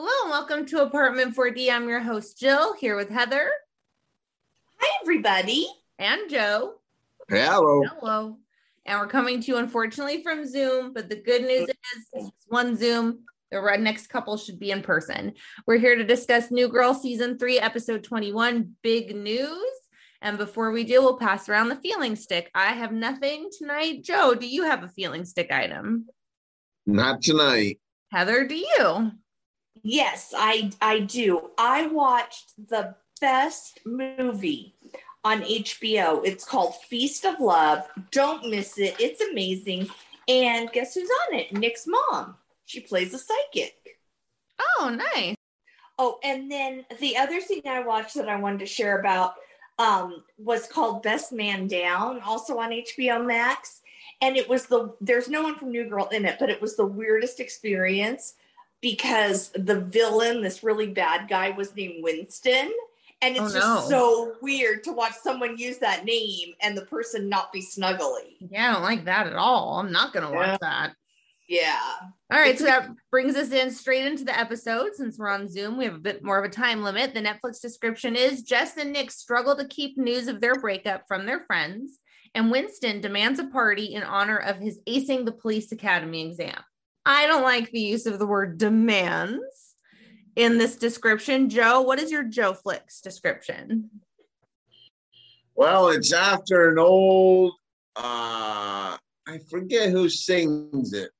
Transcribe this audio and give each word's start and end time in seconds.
Hello 0.00 0.12
and 0.22 0.30
welcome 0.30 0.64
to 0.64 0.82
Apartment 0.84 1.34
4D. 1.34 1.72
I'm 1.72 1.88
your 1.88 1.98
host, 1.98 2.38
Jill, 2.38 2.72
here 2.74 2.94
with 2.94 3.10
Heather. 3.10 3.50
Hi, 4.78 4.98
everybody. 5.02 5.66
And 5.98 6.30
Joe. 6.30 6.74
Hello. 7.28 7.82
Hello. 7.82 8.36
And 8.86 9.00
we're 9.00 9.08
coming 9.08 9.40
to 9.40 9.46
you, 9.48 9.56
unfortunately, 9.56 10.22
from 10.22 10.46
Zoom. 10.46 10.92
But 10.92 11.08
the 11.08 11.16
good 11.16 11.42
news 11.42 11.68
is 11.68 12.06
it's 12.12 12.44
one 12.46 12.76
Zoom. 12.76 13.24
The 13.50 13.60
next 13.80 14.06
couple 14.06 14.36
should 14.36 14.60
be 14.60 14.70
in 14.70 14.82
person. 14.82 15.32
We're 15.66 15.78
here 15.78 15.96
to 15.96 16.04
discuss 16.04 16.52
New 16.52 16.68
Girl 16.68 16.94
Season 16.94 17.36
3, 17.36 17.58
Episode 17.58 18.04
21 18.04 18.76
Big 18.84 19.16
News. 19.16 19.66
And 20.22 20.38
before 20.38 20.70
we 20.70 20.84
do, 20.84 21.02
we'll 21.02 21.18
pass 21.18 21.48
around 21.48 21.70
the 21.70 21.74
feeling 21.74 22.14
stick. 22.14 22.52
I 22.54 22.66
have 22.66 22.92
nothing 22.92 23.50
tonight. 23.50 24.04
Joe, 24.04 24.36
do 24.36 24.46
you 24.46 24.62
have 24.62 24.84
a 24.84 24.88
feeling 24.88 25.24
stick 25.24 25.50
item? 25.50 26.06
Not 26.86 27.20
tonight. 27.20 27.80
Heather, 28.12 28.46
do 28.46 28.54
you? 28.54 29.10
Yes, 29.82 30.32
I 30.36 30.70
I 30.80 31.00
do. 31.00 31.50
I 31.58 31.86
watched 31.86 32.52
the 32.68 32.94
best 33.20 33.80
movie 33.84 34.74
on 35.24 35.42
HBO. 35.42 36.24
It's 36.24 36.44
called 36.44 36.76
Feast 36.88 37.24
of 37.24 37.40
Love. 37.40 37.86
Don't 38.10 38.48
miss 38.48 38.78
it. 38.78 38.96
It's 38.98 39.20
amazing. 39.20 39.88
And 40.28 40.70
guess 40.72 40.94
who's 40.94 41.08
on 41.28 41.38
it? 41.38 41.52
Nick's 41.52 41.86
mom. 41.86 42.36
She 42.66 42.80
plays 42.80 43.14
a 43.14 43.18
psychic. 43.18 43.98
Oh, 44.78 44.90
nice. 44.90 45.34
Oh, 45.98 46.18
and 46.22 46.50
then 46.50 46.84
the 47.00 47.16
other 47.16 47.40
thing 47.40 47.62
I 47.66 47.80
watched 47.80 48.14
that 48.14 48.28
I 48.28 48.36
wanted 48.36 48.60
to 48.60 48.66
share 48.66 49.00
about 49.00 49.34
um, 49.78 50.22
was 50.36 50.66
called 50.66 51.02
Best 51.02 51.32
Man 51.32 51.66
Down, 51.66 52.20
also 52.20 52.58
on 52.58 52.70
HBO 52.70 53.24
Max. 53.24 53.80
And 54.20 54.36
it 54.36 54.48
was 54.48 54.66
the 54.66 54.94
there's 55.00 55.28
no 55.28 55.42
one 55.42 55.56
from 55.56 55.70
New 55.70 55.88
Girl 55.88 56.08
in 56.08 56.24
it, 56.24 56.38
but 56.38 56.50
it 56.50 56.60
was 56.60 56.76
the 56.76 56.86
weirdest 56.86 57.40
experience 57.40 58.34
because 58.80 59.50
the 59.54 59.80
villain, 59.80 60.42
this 60.42 60.62
really 60.62 60.88
bad 60.88 61.28
guy, 61.28 61.50
was 61.50 61.74
named 61.74 62.02
Winston. 62.02 62.70
And 63.20 63.36
it's 63.36 63.52
Oh, 63.56 63.58
just 63.58 63.90
no. 63.90 63.96
so 63.98 64.36
weird 64.40 64.84
to 64.84 64.92
watch 64.92 65.14
someone 65.20 65.58
use 65.58 65.78
that 65.78 66.04
name 66.04 66.54
and 66.62 66.76
the 66.78 66.86
person 66.86 67.28
not 67.28 67.52
be 67.52 67.60
snuggly. 67.60 68.36
Yeah, 68.38 68.70
I 68.70 68.74
don't 68.74 68.82
like 68.84 69.06
that 69.06 69.26
at 69.26 69.34
all. 69.34 69.80
I'm 69.80 69.90
not 69.90 70.12
going 70.12 70.24
to 70.24 70.32
watch 70.32 70.46
Yeah. 70.46 70.58
that. 70.60 70.92
Yeah. 71.48 71.80
All 72.30 72.38
right, 72.38 72.58
so 72.58 72.64
that 72.66 72.90
brings 73.10 73.34
us 73.34 73.50
in 73.50 73.70
straight 73.72 74.04
into 74.04 74.22
the 74.22 74.38
episode. 74.38 74.94
Since 74.94 75.18
we're 75.18 75.30
on 75.30 75.48
Zoom, 75.48 75.78
we 75.78 75.86
have 75.86 75.94
a 75.94 75.98
bit 75.98 76.22
more 76.22 76.38
of 76.38 76.44
a 76.44 76.54
time 76.54 76.82
limit. 76.84 77.14
The 77.14 77.22
Netflix 77.22 77.60
description 77.60 78.14
is 78.16 78.42
Jess 78.42 78.76
and 78.76 78.92
Nick 78.92 79.10
struggle 79.10 79.56
to 79.56 79.66
keep 79.66 79.96
news 79.96 80.28
of 80.28 80.40
their 80.42 80.54
breakup 80.56 81.04
from 81.08 81.24
their 81.24 81.40
friends, 81.40 81.98
and 82.34 82.50
Winston 82.52 83.00
demands 83.00 83.40
a 83.40 83.46
party 83.46 83.94
in 83.94 84.02
honor 84.02 84.36
of 84.36 84.58
his 84.58 84.78
acing 84.86 85.24
the 85.24 85.32
police 85.32 85.72
academy 85.72 86.28
exam. 86.28 86.62
I 87.08 87.26
don't 87.26 87.42
like 87.42 87.70
the 87.70 87.80
use 87.80 88.04
of 88.04 88.18
the 88.18 88.26
word 88.26 88.58
demands 88.58 89.74
in 90.36 90.58
this 90.58 90.76
description. 90.76 91.48
Joe, 91.48 91.80
what 91.80 91.98
is 91.98 92.12
your 92.12 92.22
Joe 92.22 92.52
Flicks 92.52 93.00
description? 93.00 93.88
Well, 95.56 95.88
it's 95.88 96.12
after 96.12 96.68
an 96.68 96.78
old 96.78 97.54
uh 97.96 98.96
I 99.26 99.38
forget 99.50 99.88
who 99.90 100.10
sings 100.10 100.92
it. 100.92 101.10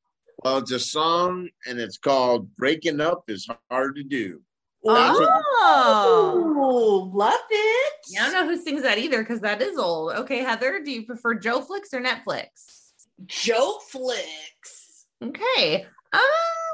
Well, 0.44 0.58
it's 0.58 0.72
a 0.72 0.78
song 0.78 1.48
and 1.66 1.80
it's 1.80 1.96
called 1.96 2.54
Breaking 2.56 3.00
Up 3.00 3.24
is 3.28 3.48
Hard 3.70 3.96
to 3.96 4.04
Do. 4.04 4.42
That's 4.84 5.18
Oh, 5.20 6.54
Oh, 6.56 7.10
love 7.14 7.40
it. 7.50 7.92
yeah, 8.10 8.26
I 8.26 8.30
don't 8.30 8.46
know 8.46 8.54
who 8.54 8.62
sings 8.62 8.82
that 8.82 8.98
either 8.98 9.20
because 9.20 9.40
that 9.40 9.62
is 9.62 9.78
old. 9.78 10.12
Okay, 10.12 10.38
Heather, 10.44 10.80
do 10.84 10.92
you 10.92 11.06
prefer 11.06 11.34
Joe 11.34 11.62
Flicks 11.62 11.92
or 11.94 12.00
Netflix? 12.00 12.90
Joe 13.26 13.78
Flicks. 13.90 14.77
Okay. 15.22 15.86
I'm 16.12 16.20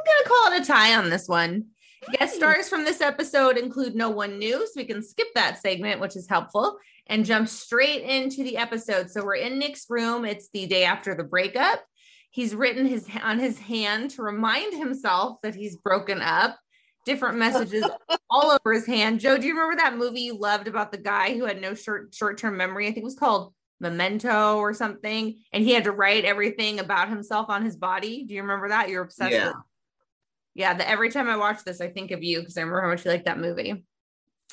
going 0.05 0.23
to 0.23 0.29
call 0.29 0.53
it 0.53 0.63
a 0.63 0.65
tie 0.65 0.97
on 0.97 1.11
this 1.11 1.29
one. 1.29 1.67
Guest 2.13 2.35
stars 2.37 2.69
from 2.69 2.85
this 2.85 3.01
episode 3.01 3.57
include 3.57 3.95
no 3.95 4.11
one 4.11 4.39
new, 4.39 4.59
so 4.67 4.73
we 4.77 4.85
can 4.85 5.03
skip 5.03 5.29
that 5.35 5.61
segment, 5.61 6.01
which 6.01 6.17
is 6.17 6.29
helpful, 6.29 6.79
and 7.07 7.25
jump 7.25 7.49
straight 7.49 8.03
into 8.03 8.45
the 8.45 8.59
episode. 8.59 9.11
So 9.11 9.25
we're 9.25 9.37
in 9.37 9.59
Nick's 9.59 9.87
room. 9.89 10.25
It's 10.25 10.51
the 10.53 10.67
day 10.67 10.85
after 10.85 11.15
the 11.15 11.25
breakup. 11.25 11.83
He's 12.31 12.55
written 12.55 12.87
his 12.87 13.09
on 13.23 13.39
his 13.39 13.59
hand 13.59 14.11
to 14.13 14.23
remind 14.23 14.75
himself 14.75 15.39
that 15.43 15.55
he's 15.55 15.77
broken 15.77 16.21
up. 16.21 16.59
Different 17.07 17.39
messages 17.39 17.85
all 18.31 18.51
over 18.51 18.75
his 18.75 18.87
hand. 18.87 19.21
Joe, 19.21 19.39
do 19.39 19.47
you 19.47 19.55
remember 19.55 19.77
that 19.77 19.97
movie 19.97 20.23
you 20.23 20.39
loved 20.39 20.67
about 20.67 20.91
the 20.91 20.99
guy 20.99 21.35
who 21.35 21.45
had 21.45 21.61
no 21.61 21.75
short 21.75 22.15
short 22.15 22.39
term 22.39 22.57
memory? 22.57 22.87
I 22.87 22.91
think 22.91 23.03
it 23.03 23.05
was 23.05 23.15
called 23.15 23.55
Memento 23.81 24.57
or 24.59 24.73
something, 24.73 25.37
and 25.53 25.65
he 25.65 25.73
had 25.73 25.85
to 25.85 25.93
write 25.93 26.25
everything 26.25 26.79
about 26.81 27.09
himself 27.09 27.51
on 27.51 27.65
his 27.65 27.77
body. 27.77 28.25
Do 28.25 28.35
you 28.35 28.43
remember 28.43 28.69
that? 28.69 28.89
You're 28.89 29.03
obsessed 29.03 29.33
Yeah. 29.33 29.49
with. 29.49 29.57
Yeah, 30.55 30.75
the, 30.75 30.89
every 30.89 31.11
time 31.11 31.29
I 31.29 31.37
watch 31.37 31.65
this, 31.65 31.81
I 31.81 31.89
think 31.89 32.13
of 32.13 32.23
you 32.23 32.41
because 32.41 32.57
I 32.57 32.61
remember 32.61 32.83
how 32.83 32.89
much 32.89 33.05
you 33.05 33.11
like 33.11 33.25
that 33.25 33.41
movie. 33.41 33.85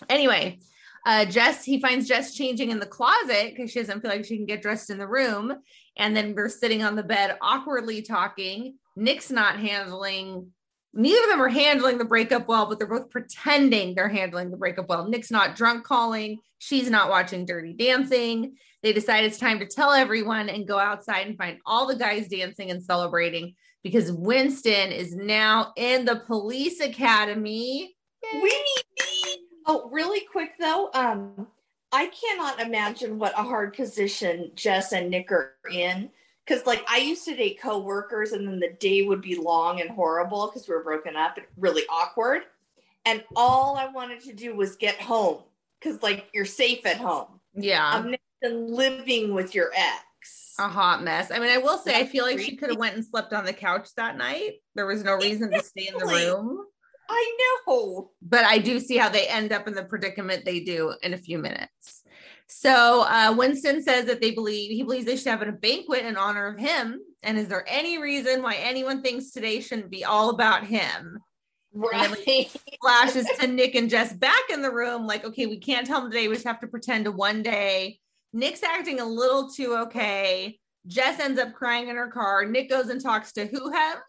Anyway, 0.10 0.58
uh, 1.06 1.26
Jess, 1.26 1.64
he 1.64 1.80
finds 1.80 2.08
Jess 2.08 2.36
changing 2.36 2.72
in 2.72 2.80
the 2.80 2.86
closet 2.86 3.54
because 3.56 3.72
she 3.72 3.80
doesn't 3.80 4.02
feel 4.02 4.10
like 4.12 4.26
she 4.26 4.38
can 4.38 4.46
get 4.46 4.62
dressed 4.62 4.90
in 4.90 4.98
the 4.98 5.08
room. 5.08 5.54
And 5.98 6.16
then 6.16 6.34
we're 6.36 6.50
sitting 6.50 6.84
on 6.84 6.96
the 6.96 7.04
bed, 7.04 7.38
awkwardly 7.42 8.02
talking. 8.02 8.78
Nick's 8.96 9.30
not 9.30 9.60
handling, 9.60 10.52
neither 10.94 11.24
of 11.24 11.30
them 11.30 11.42
are 11.42 11.50
handling 11.50 11.98
the 11.98 12.06
breakup 12.06 12.48
well, 12.48 12.68
but 12.68 12.80
they're 12.80 12.88
both 12.88 13.10
pretending 13.10 13.96
they're 13.96 14.10
handling 14.10 14.52
the 14.52 14.58
breakup 14.58 14.90
well. 14.90 15.08
Nick's 15.08 15.32
not 15.32 15.56
drunk 15.56 15.86
calling, 15.86 16.40
she's 16.58 16.90
not 16.90 17.10
watching 17.10 17.46
Dirty 17.46 17.74
Dancing. 17.74 18.56
They 18.84 18.94
decide 18.94 19.26
it's 19.26 19.38
time 19.38 19.60
to 19.60 19.66
tell 19.66 19.92
everyone 19.92 20.50
and 20.50 20.68
go 20.68 20.80
outside 20.80 21.28
and 21.28 21.38
find 21.38 21.60
all 21.66 21.88
the 21.88 21.96
guys 21.96 22.28
dancing 22.28 22.72
and 22.72 22.84
celebrating 22.84 23.56
because 23.84 24.12
Winston 24.12 24.92
is 24.92 25.16
now 25.16 25.74
in 25.76 26.06
the 26.06 26.18
police 26.28 26.80
academy. 26.80 27.96
We 28.34 28.42
need 28.42 28.84
me. 29.00 29.48
Oh, 29.68 29.90
really 29.92 30.22
quick 30.32 30.52
though, 30.60 30.90
um, 30.94 31.48
I 31.92 32.08
cannot 32.08 32.60
imagine 32.62 33.20
what 33.20 33.34
a 33.34 33.44
hard 33.44 33.74
position 33.74 34.52
Jess 34.56 34.94
and 34.94 35.10
Nick 35.10 35.32
are 35.32 35.56
in. 35.72 36.10
Cause 36.48 36.66
like 36.66 36.84
I 36.88 36.98
used 36.98 37.26
to 37.26 37.36
date 37.36 37.62
coworkers 37.62 38.32
and 38.32 38.48
then 38.48 38.60
the 38.60 38.76
day 38.80 39.04
would 39.04 39.22
be 39.22 39.36
long 39.36 39.80
and 39.80 39.90
horrible 39.90 40.48
because 40.48 40.68
we 40.68 40.74
were 40.74 40.84
broken 40.84 41.16
up 41.16 41.38
and 41.38 41.46
really 41.58 41.84
awkward. 41.90 42.44
And 43.06 43.24
all 43.36 43.78
I 43.78 43.88
wanted 43.88 44.22
to 44.22 44.34
do 44.34 44.56
was 44.56 44.76
get 44.76 45.00
home 45.00 45.44
because 45.80 46.02
like 46.02 46.28
you're 46.34 46.46
safe 46.46 46.86
at 46.86 46.98
home. 46.98 47.40
Yeah. 47.54 48.04
Imagine 48.42 48.74
living 48.74 49.34
with 49.34 49.56
your 49.56 49.72
ex. 49.76 50.56
a 50.60 50.68
hot 50.68 51.04
mess. 51.04 51.32
I 51.32 51.40
mean, 51.40 51.50
I 51.50 51.58
will 51.58 51.78
say, 51.78 52.00
I 52.00 52.06
feel 52.06 52.26
like 52.26 52.40
she 52.40 52.56
could 52.56 52.70
have 52.70 52.80
went 52.80 52.96
and 52.96 53.06
slept 53.06 53.34
on 53.34 53.46
the 53.46 53.54
couch 53.54 53.90
that 53.98 54.18
night. 54.18 54.54
There 54.76 54.86
was 54.86 55.04
no 55.04 55.14
reason 55.14 55.52
to 55.52 55.64
stay 55.64 55.88
in 55.88 55.98
the 55.98 56.06
room. 56.06 56.66
I 57.10 57.38
know. 57.68 58.12
But 58.22 58.46
I 58.46 58.58
do 58.58 58.80
see 58.80 58.98
how 58.98 59.10
they 59.10 59.28
end 59.28 59.52
up 59.52 59.68
in 59.68 59.74
the 59.74 59.84
predicament 59.84 60.46
they 60.46 60.62
do 60.62 60.94
in 61.04 61.14
a 61.14 61.18
few 61.18 61.38
minutes. 61.40 62.04
So 62.48 63.06
uh, 63.08 63.34
Winston 63.38 63.82
says 63.82 64.06
that 64.06 64.20
they 64.20 64.32
believe 64.32 64.72
he 64.72 64.84
believes 64.84 65.06
they 65.06 65.16
should 65.16 65.28
have 65.28 65.42
a 65.42 65.52
banquet 65.52 66.06
in 66.06 66.18
honor 66.18 66.48
of 66.48 66.60
him. 66.60 67.00
And 67.24 67.38
is 67.38 67.48
there 67.48 67.66
any 67.66 67.98
reason 67.98 68.42
why 68.42 68.56
anyone 68.56 69.02
thinks 69.02 69.32
today 69.32 69.62
shouldn't 69.62 69.90
be 69.90 70.04
all 70.04 70.32
about 70.32 70.66
him? 70.66 71.20
Right. 71.74 72.50
Flashes 72.82 73.28
to 73.40 73.48
Nick 73.48 73.76
and 73.76 73.90
Jess 73.90 74.12
back 74.12 74.50
in 74.52 74.62
the 74.62 74.72
room, 74.72 75.08
like, 75.08 75.24
okay, 75.24 75.46
we 75.46 75.60
can't 75.60 75.88
tell 75.88 76.02
them 76.02 76.12
today. 76.12 76.28
We 76.28 76.34
just 76.36 76.48
have 76.48 76.60
to 76.60 76.68
pretend 76.68 77.06
to 77.06 77.12
one 77.12 77.42
day. 77.42 78.01
Nick's 78.34 78.64
acting 78.64 79.00
a 79.00 79.06
little 79.06 79.50
too 79.50 79.76
okay. 79.84 80.60
Jess 80.88 81.20
ends 81.20 81.40
up 81.40 81.54
crying 81.54 81.90
in 81.90 81.96
her 81.96 82.10
car. 82.10 82.46
Nick 82.46 82.70
goes 82.70 82.90
and 82.90 83.02
talks 83.02 83.34
to 83.34 83.46
who 83.46 83.72
has 83.72 84.00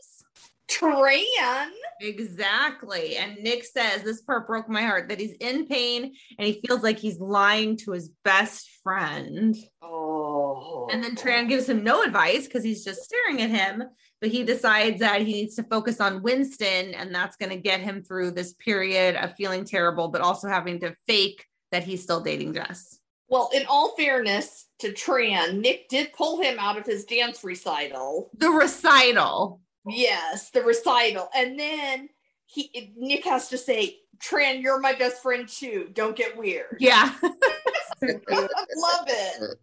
Tran. 0.70 1.68
exactly. 2.00 3.16
And 3.16 3.36
Nick 3.42 3.64
says 3.64 4.02
this 4.02 4.22
part 4.22 4.46
broke 4.46 4.68
my 4.68 4.82
heart 4.82 5.08
that 5.08 5.20
he's 5.20 5.36
in 5.40 5.66
pain 5.66 6.14
and 6.38 6.46
he 6.46 6.62
feels 6.66 6.82
like 6.82 6.98
he's 6.98 7.20
lying 7.20 7.76
to 7.78 7.92
his 7.92 8.10
best 8.24 8.68
friend. 8.82 9.56
Oh. 9.82 10.88
And 10.90 11.02
then 11.02 11.14
Tran 11.14 11.48
gives 11.48 11.68
him 11.68 11.84
no 11.84 12.02
advice 12.02 12.44
because 12.44 12.64
he's 12.64 12.84
just 12.84 13.02
staring 13.02 13.42
at 13.42 13.50
him. 13.50 13.84
But 14.20 14.30
he 14.30 14.44
decides 14.44 15.00
that 15.00 15.22
he 15.22 15.32
needs 15.32 15.56
to 15.56 15.64
focus 15.64 16.00
on 16.00 16.22
Winston, 16.22 16.94
and 16.94 17.12
that's 17.12 17.36
going 17.36 17.50
to 17.50 17.56
get 17.56 17.80
him 17.80 18.04
through 18.04 18.30
this 18.30 18.52
period 18.52 19.16
of 19.16 19.34
feeling 19.34 19.64
terrible, 19.64 20.08
but 20.08 20.20
also 20.20 20.46
having 20.46 20.78
to 20.80 20.94
fake 21.08 21.44
that 21.72 21.82
he's 21.82 22.04
still 22.04 22.20
dating 22.20 22.54
Jess. 22.54 23.00
Well, 23.32 23.48
in 23.54 23.64
all 23.66 23.96
fairness 23.96 24.66
to 24.80 24.92
Tran, 24.92 25.62
Nick 25.62 25.88
did 25.88 26.12
pull 26.12 26.42
him 26.42 26.58
out 26.58 26.76
of 26.76 26.84
his 26.84 27.06
dance 27.06 27.42
recital. 27.42 28.28
The 28.36 28.50
recital. 28.50 29.62
Yes, 29.86 30.50
the 30.50 30.60
recital. 30.60 31.30
And 31.34 31.58
then 31.58 32.10
he 32.44 32.92
Nick 32.94 33.24
has 33.24 33.48
to 33.48 33.56
say, 33.56 34.00
Tran, 34.18 34.60
you're 34.60 34.80
my 34.80 34.92
best 34.92 35.22
friend 35.22 35.48
too. 35.48 35.88
Don't 35.94 36.14
get 36.14 36.36
weird. 36.36 36.76
Yeah. 36.78 37.10
Love 38.02 39.06
it. 39.06 39.56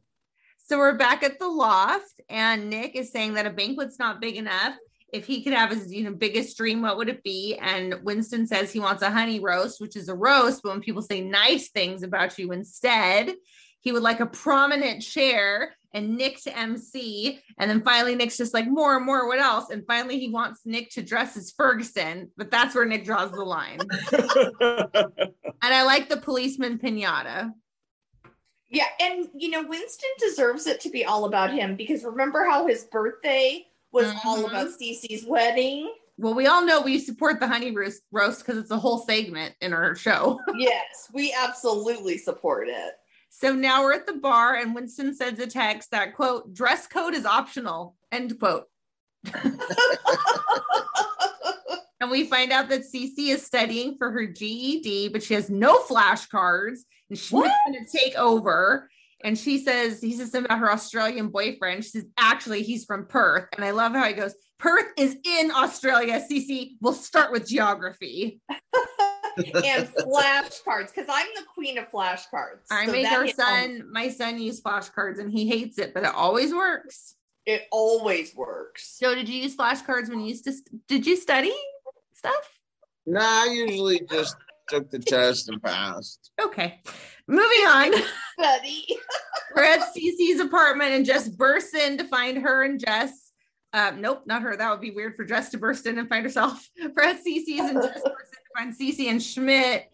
So 0.65 0.79
we're 0.79 0.97
back 0.97 1.21
at 1.21 1.37
the 1.37 1.47
loft, 1.47 2.21
and 2.27 2.71
Nick 2.71 2.95
is 2.95 3.11
saying 3.11 3.35
that 3.35 3.45
a 3.45 3.51
banquet's 3.51 3.99
not 3.99 4.19
big 4.19 4.35
enough. 4.35 4.73
If 5.11 5.25
he 5.25 5.43
could 5.43 5.53
have 5.53 5.71
his 5.71 5.91
you 5.91 6.03
know 6.03 6.13
biggest 6.13 6.57
dream, 6.57 6.81
what 6.81 6.97
would 6.97 7.09
it 7.09 7.23
be? 7.23 7.57
And 7.61 7.95
Winston 8.03 8.47
says 8.47 8.71
he 8.71 8.79
wants 8.79 9.01
a 9.01 9.11
honey 9.11 9.39
roast, 9.39 9.81
which 9.81 9.95
is 9.95 10.09
a 10.09 10.15
roast, 10.15 10.61
but 10.63 10.71
when 10.71 10.81
people 10.81 11.01
say 11.01 11.21
nice 11.21 11.69
things 11.69 12.03
about 12.03 12.37
you 12.37 12.51
instead, 12.51 13.33
he 13.81 13.91
would 13.91 14.03
like 14.03 14.19
a 14.19 14.25
prominent 14.25 15.01
chair 15.01 15.73
and 15.93 16.15
Nick 16.17 16.41
to 16.43 16.57
MC. 16.57 17.39
And 17.57 17.69
then 17.69 17.81
finally, 17.81 18.15
Nick's 18.15 18.37
just 18.37 18.53
like, 18.53 18.67
more 18.67 18.95
and 18.95 19.05
more, 19.05 19.27
what 19.27 19.39
else? 19.39 19.69
And 19.69 19.85
finally, 19.87 20.19
he 20.19 20.29
wants 20.29 20.61
Nick 20.65 20.91
to 20.91 21.01
dress 21.01 21.35
as 21.35 21.51
Ferguson, 21.51 22.31
but 22.37 22.51
that's 22.51 22.75
where 22.75 22.85
Nick 22.85 23.05
draws 23.05 23.31
the 23.31 23.43
line. 23.43 23.79
and 24.11 25.33
I 25.61 25.83
like 25.83 26.09
the 26.09 26.17
policeman 26.17 26.77
pinata. 26.77 27.51
Yeah, 28.71 28.85
and 28.99 29.29
you 29.35 29.49
know, 29.49 29.63
Winston 29.63 30.09
deserves 30.19 30.67
it 30.67 30.79
to 30.81 30.91
be 30.91 31.03
all 31.03 31.25
about 31.25 31.51
him 31.51 31.75
because 31.75 32.03
remember 32.03 32.45
how 32.45 32.67
his 32.67 32.83
birthday 32.85 33.65
was 33.91 34.13
all 34.23 34.37
Mhm. 34.43 34.47
about 34.49 34.67
Cece's 34.79 35.25
wedding? 35.25 35.93
Well, 36.17 36.33
we 36.33 36.47
all 36.47 36.65
know 36.65 36.81
we 36.81 36.99
support 36.99 37.39
the 37.39 37.47
honey 37.47 37.71
roast 37.71 38.03
roast 38.11 38.39
because 38.45 38.57
it's 38.57 38.71
a 38.71 38.77
whole 38.77 38.99
segment 38.99 39.55
in 39.61 39.73
our 39.73 39.95
show. 39.95 40.39
yes, 40.57 41.09
we 41.13 41.33
absolutely 41.33 42.17
support 42.17 42.67
it. 42.67 42.93
So 43.29 43.53
now 43.53 43.83
we're 43.83 43.93
at 43.93 44.05
the 44.07 44.13
bar, 44.13 44.55
and 44.55 44.73
Winston 44.75 45.13
sends 45.15 45.39
a 45.39 45.47
text 45.47 45.91
that 45.91 46.15
quote, 46.15 46.53
dress 46.53 46.87
code 46.87 47.13
is 47.13 47.25
optional, 47.25 47.95
end 48.11 48.39
quote. 48.39 48.65
And 52.01 52.09
we 52.09 52.23
find 52.23 52.53
out 52.53 52.69
that 52.69 52.83
Cece 52.83 53.11
is 53.17 53.45
studying 53.45 53.97
for 53.97 54.09
her 54.09 54.25
GED, 54.25 55.09
but 55.09 55.21
she 55.21 55.33
has 55.33 55.49
no 55.49 55.79
flashcards, 55.83 56.79
and 57.09 57.19
she's 57.19 57.29
going 57.31 57.51
to 57.73 57.85
take 57.91 58.15
over. 58.15 58.89
And 59.23 59.37
she 59.37 59.57
says, 59.57 60.01
he 60.01 60.13
says 60.13 60.31
something 60.31 60.45
about 60.45 60.59
her 60.59 60.71
Australian 60.71 61.29
boyfriend. 61.29 61.83
She 61.83 61.89
says, 61.91 62.05
actually, 62.17 62.63
he's 62.63 62.85
from 62.85 63.05
Perth. 63.05 63.47
And 63.55 63.65
I 63.65 63.71
love 63.71 63.93
how 63.93 64.05
he 64.05 64.13
goes, 64.13 64.33
Perth 64.59 64.87
is 64.97 65.17
in 65.25 65.51
Australia. 65.51 66.21
Cece, 66.29 66.71
we'll 66.81 66.93
start 66.93 67.31
with 67.31 67.47
geography. 67.47 68.39
and 69.37 69.87
flashcards, 69.87 70.93
because 70.93 71.07
I'm 71.09 71.27
the 71.35 71.43
queen 71.53 71.77
of 71.77 71.89
flashcards. 71.89 72.65
I 72.71 72.85
So 72.85 72.91
make 72.91 73.03
that 73.03 73.17
our 73.17 73.25
hit 73.25 73.35
home. 73.39 73.79
son, 73.79 73.91
my 73.91 74.09
son 74.09 74.39
use 74.39 74.61
flashcards 74.61 75.19
and 75.19 75.31
he 75.31 75.47
hates 75.47 75.77
it, 75.77 75.93
but 75.93 76.03
it 76.03 76.13
always 76.13 76.53
works. 76.53 77.15
It 77.45 77.67
always 77.71 78.35
works. 78.35 78.97
So 78.97 79.15
did 79.15 79.27
you 79.27 79.41
use 79.41 79.55
flashcards 79.55 80.09
when 80.09 80.19
you 80.21 80.27
used 80.27 80.45
to, 80.45 80.53
did 80.87 81.05
you 81.05 81.15
study 81.15 81.53
stuff? 82.13 82.59
nah, 83.05 83.21
I 83.21 83.49
usually 83.51 84.01
just 84.09 84.35
took 84.69 84.89
the 84.91 84.99
test 84.99 85.49
and 85.49 85.61
passed. 85.61 86.31
Okay. 86.41 86.81
Moving 87.27 87.65
on. 87.67 87.91
Buddy. 88.37 88.87
We're 89.55 89.63
at 89.63 89.93
Cece's 89.95 90.39
apartment 90.39 90.91
and 90.91 91.05
Jess 91.05 91.27
bursts 91.27 91.73
in 91.73 91.97
to 91.97 92.03
find 92.03 92.37
her 92.39 92.63
and 92.63 92.79
Jess. 92.79 93.31
Uh, 93.71 93.91
nope, 93.95 94.23
not 94.25 94.41
her. 94.41 94.55
That 94.55 94.71
would 94.71 94.81
be 94.81 94.91
weird 94.91 95.15
for 95.15 95.25
Jess 95.25 95.49
to 95.49 95.57
burst 95.57 95.85
in 95.85 95.99
and 95.99 96.09
find 96.09 96.23
herself. 96.23 96.67
We're 96.79 97.03
at 97.03 97.23
Cece's 97.23 97.69
and 97.69 97.81
Jess 97.81 98.01
bursts 98.03 98.33
in 98.33 98.39
to 98.39 98.57
find 98.57 98.73
Cece 98.73 99.09
and 99.09 99.21
Schmidt 99.21 99.85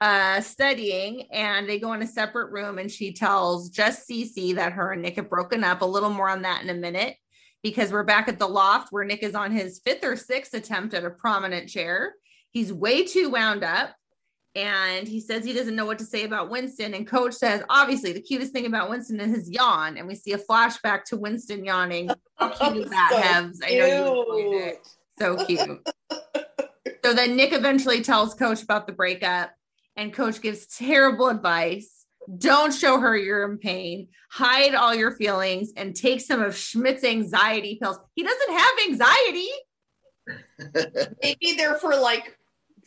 uh, 0.00 0.40
studying, 0.40 1.28
and 1.30 1.68
they 1.68 1.78
go 1.78 1.92
in 1.92 2.02
a 2.02 2.06
separate 2.06 2.50
room. 2.50 2.78
And 2.78 2.90
she 2.90 3.12
tells 3.12 3.70
Jess 3.70 4.06
Cece 4.06 4.56
that 4.56 4.72
her 4.72 4.92
and 4.92 5.02
Nick 5.02 5.16
have 5.16 5.30
broken 5.30 5.62
up. 5.62 5.82
A 5.82 5.86
little 5.86 6.10
more 6.10 6.28
on 6.28 6.42
that 6.42 6.62
in 6.62 6.70
a 6.70 6.74
minute 6.74 7.16
because 7.62 7.92
we're 7.92 8.02
back 8.02 8.28
at 8.28 8.38
the 8.38 8.48
loft 8.48 8.88
where 8.90 9.04
Nick 9.04 9.22
is 9.22 9.34
on 9.34 9.52
his 9.52 9.80
fifth 9.84 10.04
or 10.04 10.16
sixth 10.16 10.54
attempt 10.54 10.94
at 10.94 11.04
a 11.04 11.10
prominent 11.10 11.68
chair. 11.68 12.14
He's 12.50 12.72
way 12.72 13.04
too 13.04 13.30
wound 13.30 13.62
up 13.62 13.94
and 14.56 15.06
he 15.06 15.20
says 15.20 15.44
he 15.44 15.52
doesn't 15.52 15.76
know 15.76 15.86
what 15.86 15.98
to 16.00 16.04
say 16.04 16.24
about 16.24 16.50
Winston. 16.50 16.94
And 16.94 17.06
coach 17.06 17.34
says, 17.34 17.62
obviously, 17.68 18.12
the 18.12 18.20
cutest 18.20 18.52
thing 18.52 18.66
about 18.66 18.90
Winston 18.90 19.20
is 19.20 19.34
his 19.34 19.50
yawn. 19.50 19.96
And 19.96 20.08
we 20.08 20.16
see 20.16 20.32
a 20.32 20.38
flashback 20.38 21.04
to 21.04 21.16
Winston 21.16 21.64
yawning. 21.64 22.10
How 22.36 22.48
cute 22.70 22.84
is 22.84 22.90
that, 22.90 23.10
So 23.12 23.18
Hebs? 23.18 23.58
I 23.64 23.78
know 23.78 23.86
you 23.86 24.42
enjoyed 24.42 24.62
it. 24.66 24.88
So 25.18 25.44
cute. 25.44 25.88
so 27.04 27.14
then 27.14 27.36
Nick 27.36 27.52
eventually 27.52 28.02
tells 28.02 28.34
coach 28.34 28.62
about 28.62 28.86
the 28.86 28.92
breakup, 28.92 29.52
and 29.96 30.12
coach 30.12 30.40
gives 30.40 30.66
terrible 30.66 31.28
advice. 31.28 32.06
Don't 32.38 32.74
show 32.74 32.98
her 32.98 33.16
you're 33.16 33.50
in 33.50 33.58
pain. 33.58 34.08
Hide 34.30 34.74
all 34.74 34.94
your 34.94 35.12
feelings 35.12 35.72
and 35.76 35.94
take 35.94 36.20
some 36.20 36.42
of 36.42 36.56
Schmidt's 36.56 37.04
anxiety 37.04 37.78
pills. 37.80 37.98
He 38.14 38.22
doesn't 38.22 38.58
have 38.58 38.72
anxiety. 38.88 39.48
Maybe 41.22 41.52
they're 41.56 41.76
for 41.76 41.96
like 41.96 42.36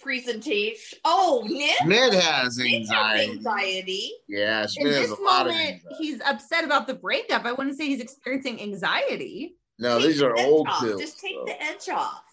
presentation. 0.03 0.99
Oh, 1.05 1.43
Nick. 1.49 1.71
Schmidt 1.81 2.13
has 2.13 2.57
Nick 2.57 2.71
has 2.71 2.91
anxiety. 2.91 3.31
anxiety. 3.31 4.11
Yeah, 4.27 4.67
In 4.77 4.87
this 4.89 5.09
a 5.09 5.21
lot 5.21 5.47
of 5.47 5.53
moment, 5.53 5.81
he's 5.97 6.21
upset 6.21 6.63
about 6.63 6.87
the 6.87 6.93
breakup. 6.93 7.45
I 7.45 7.53
wouldn't 7.53 7.77
say 7.77 7.87
he's 7.87 8.01
experiencing 8.01 8.61
anxiety. 8.61 9.55
No, 9.79 9.97
Take 9.97 10.07
these 10.07 10.19
the 10.19 10.27
are 10.27 10.37
edge 10.37 10.45
old 10.47 10.67
off. 10.67 10.81
pills. 10.81 11.01
Just 11.01 11.19
take 11.19 11.33
so, 11.35 11.45
the 11.45 11.63
edge 11.63 11.89
off. 11.89 12.23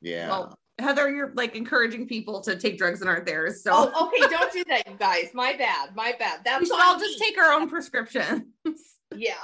Yeah. 0.00 0.28
Well, 0.28 0.58
Heather, 0.78 1.08
you're 1.10 1.32
like 1.34 1.56
encouraging 1.56 2.06
people 2.06 2.42
to 2.42 2.54
take 2.54 2.76
drugs 2.76 3.00
that 3.00 3.08
aren't 3.08 3.24
theirs. 3.24 3.62
So 3.62 3.70
Oh, 3.74 4.06
okay. 4.08 4.28
Don't 4.30 4.52
do 4.52 4.62
that, 4.68 4.86
you 4.86 4.94
guys. 4.98 5.30
My 5.32 5.54
bad. 5.56 5.96
My 5.96 6.14
bad. 6.18 6.40
That's 6.44 6.60
we 6.60 6.66
should 6.66 6.74
on 6.74 6.82
all 6.82 6.98
me. 6.98 7.06
just 7.06 7.18
take 7.18 7.38
our 7.38 7.52
own 7.52 7.68
prescriptions. 7.68 8.42
Yeah. 9.14 9.34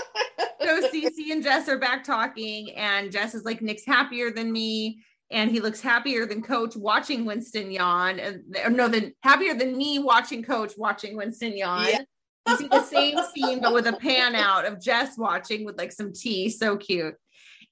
so 0.60 0.88
Cece 0.90 1.30
and 1.30 1.42
Jess 1.42 1.68
are 1.68 1.78
back 1.78 2.02
talking, 2.02 2.72
and 2.72 3.12
Jess 3.12 3.34
is 3.34 3.44
like, 3.44 3.60
Nick's 3.60 3.84
happier 3.84 4.30
than 4.30 4.50
me. 4.50 5.00
And 5.32 5.50
he 5.50 5.60
looks 5.60 5.80
happier 5.80 6.26
than 6.26 6.42
coach 6.42 6.76
watching 6.76 7.24
Winston 7.24 7.70
yawn. 7.70 8.20
And 8.20 8.56
or 8.64 8.70
no, 8.70 8.86
than 8.86 9.14
happier 9.22 9.54
than 9.54 9.76
me 9.76 9.98
watching 9.98 10.42
coach 10.42 10.72
watching 10.76 11.16
Winston 11.16 11.56
yawn. 11.56 11.86
Yeah. 11.88 12.00
You 12.48 12.56
see 12.56 12.68
the 12.68 12.82
same 12.84 13.18
scene, 13.34 13.60
but 13.60 13.72
with 13.72 13.86
a 13.86 13.92
pan 13.94 14.34
out 14.34 14.64
of 14.66 14.80
Jess 14.80 15.16
watching 15.16 15.64
with 15.64 15.78
like 15.78 15.90
some 15.92 16.12
tea. 16.12 16.48
So 16.50 16.76
cute. 16.76 17.14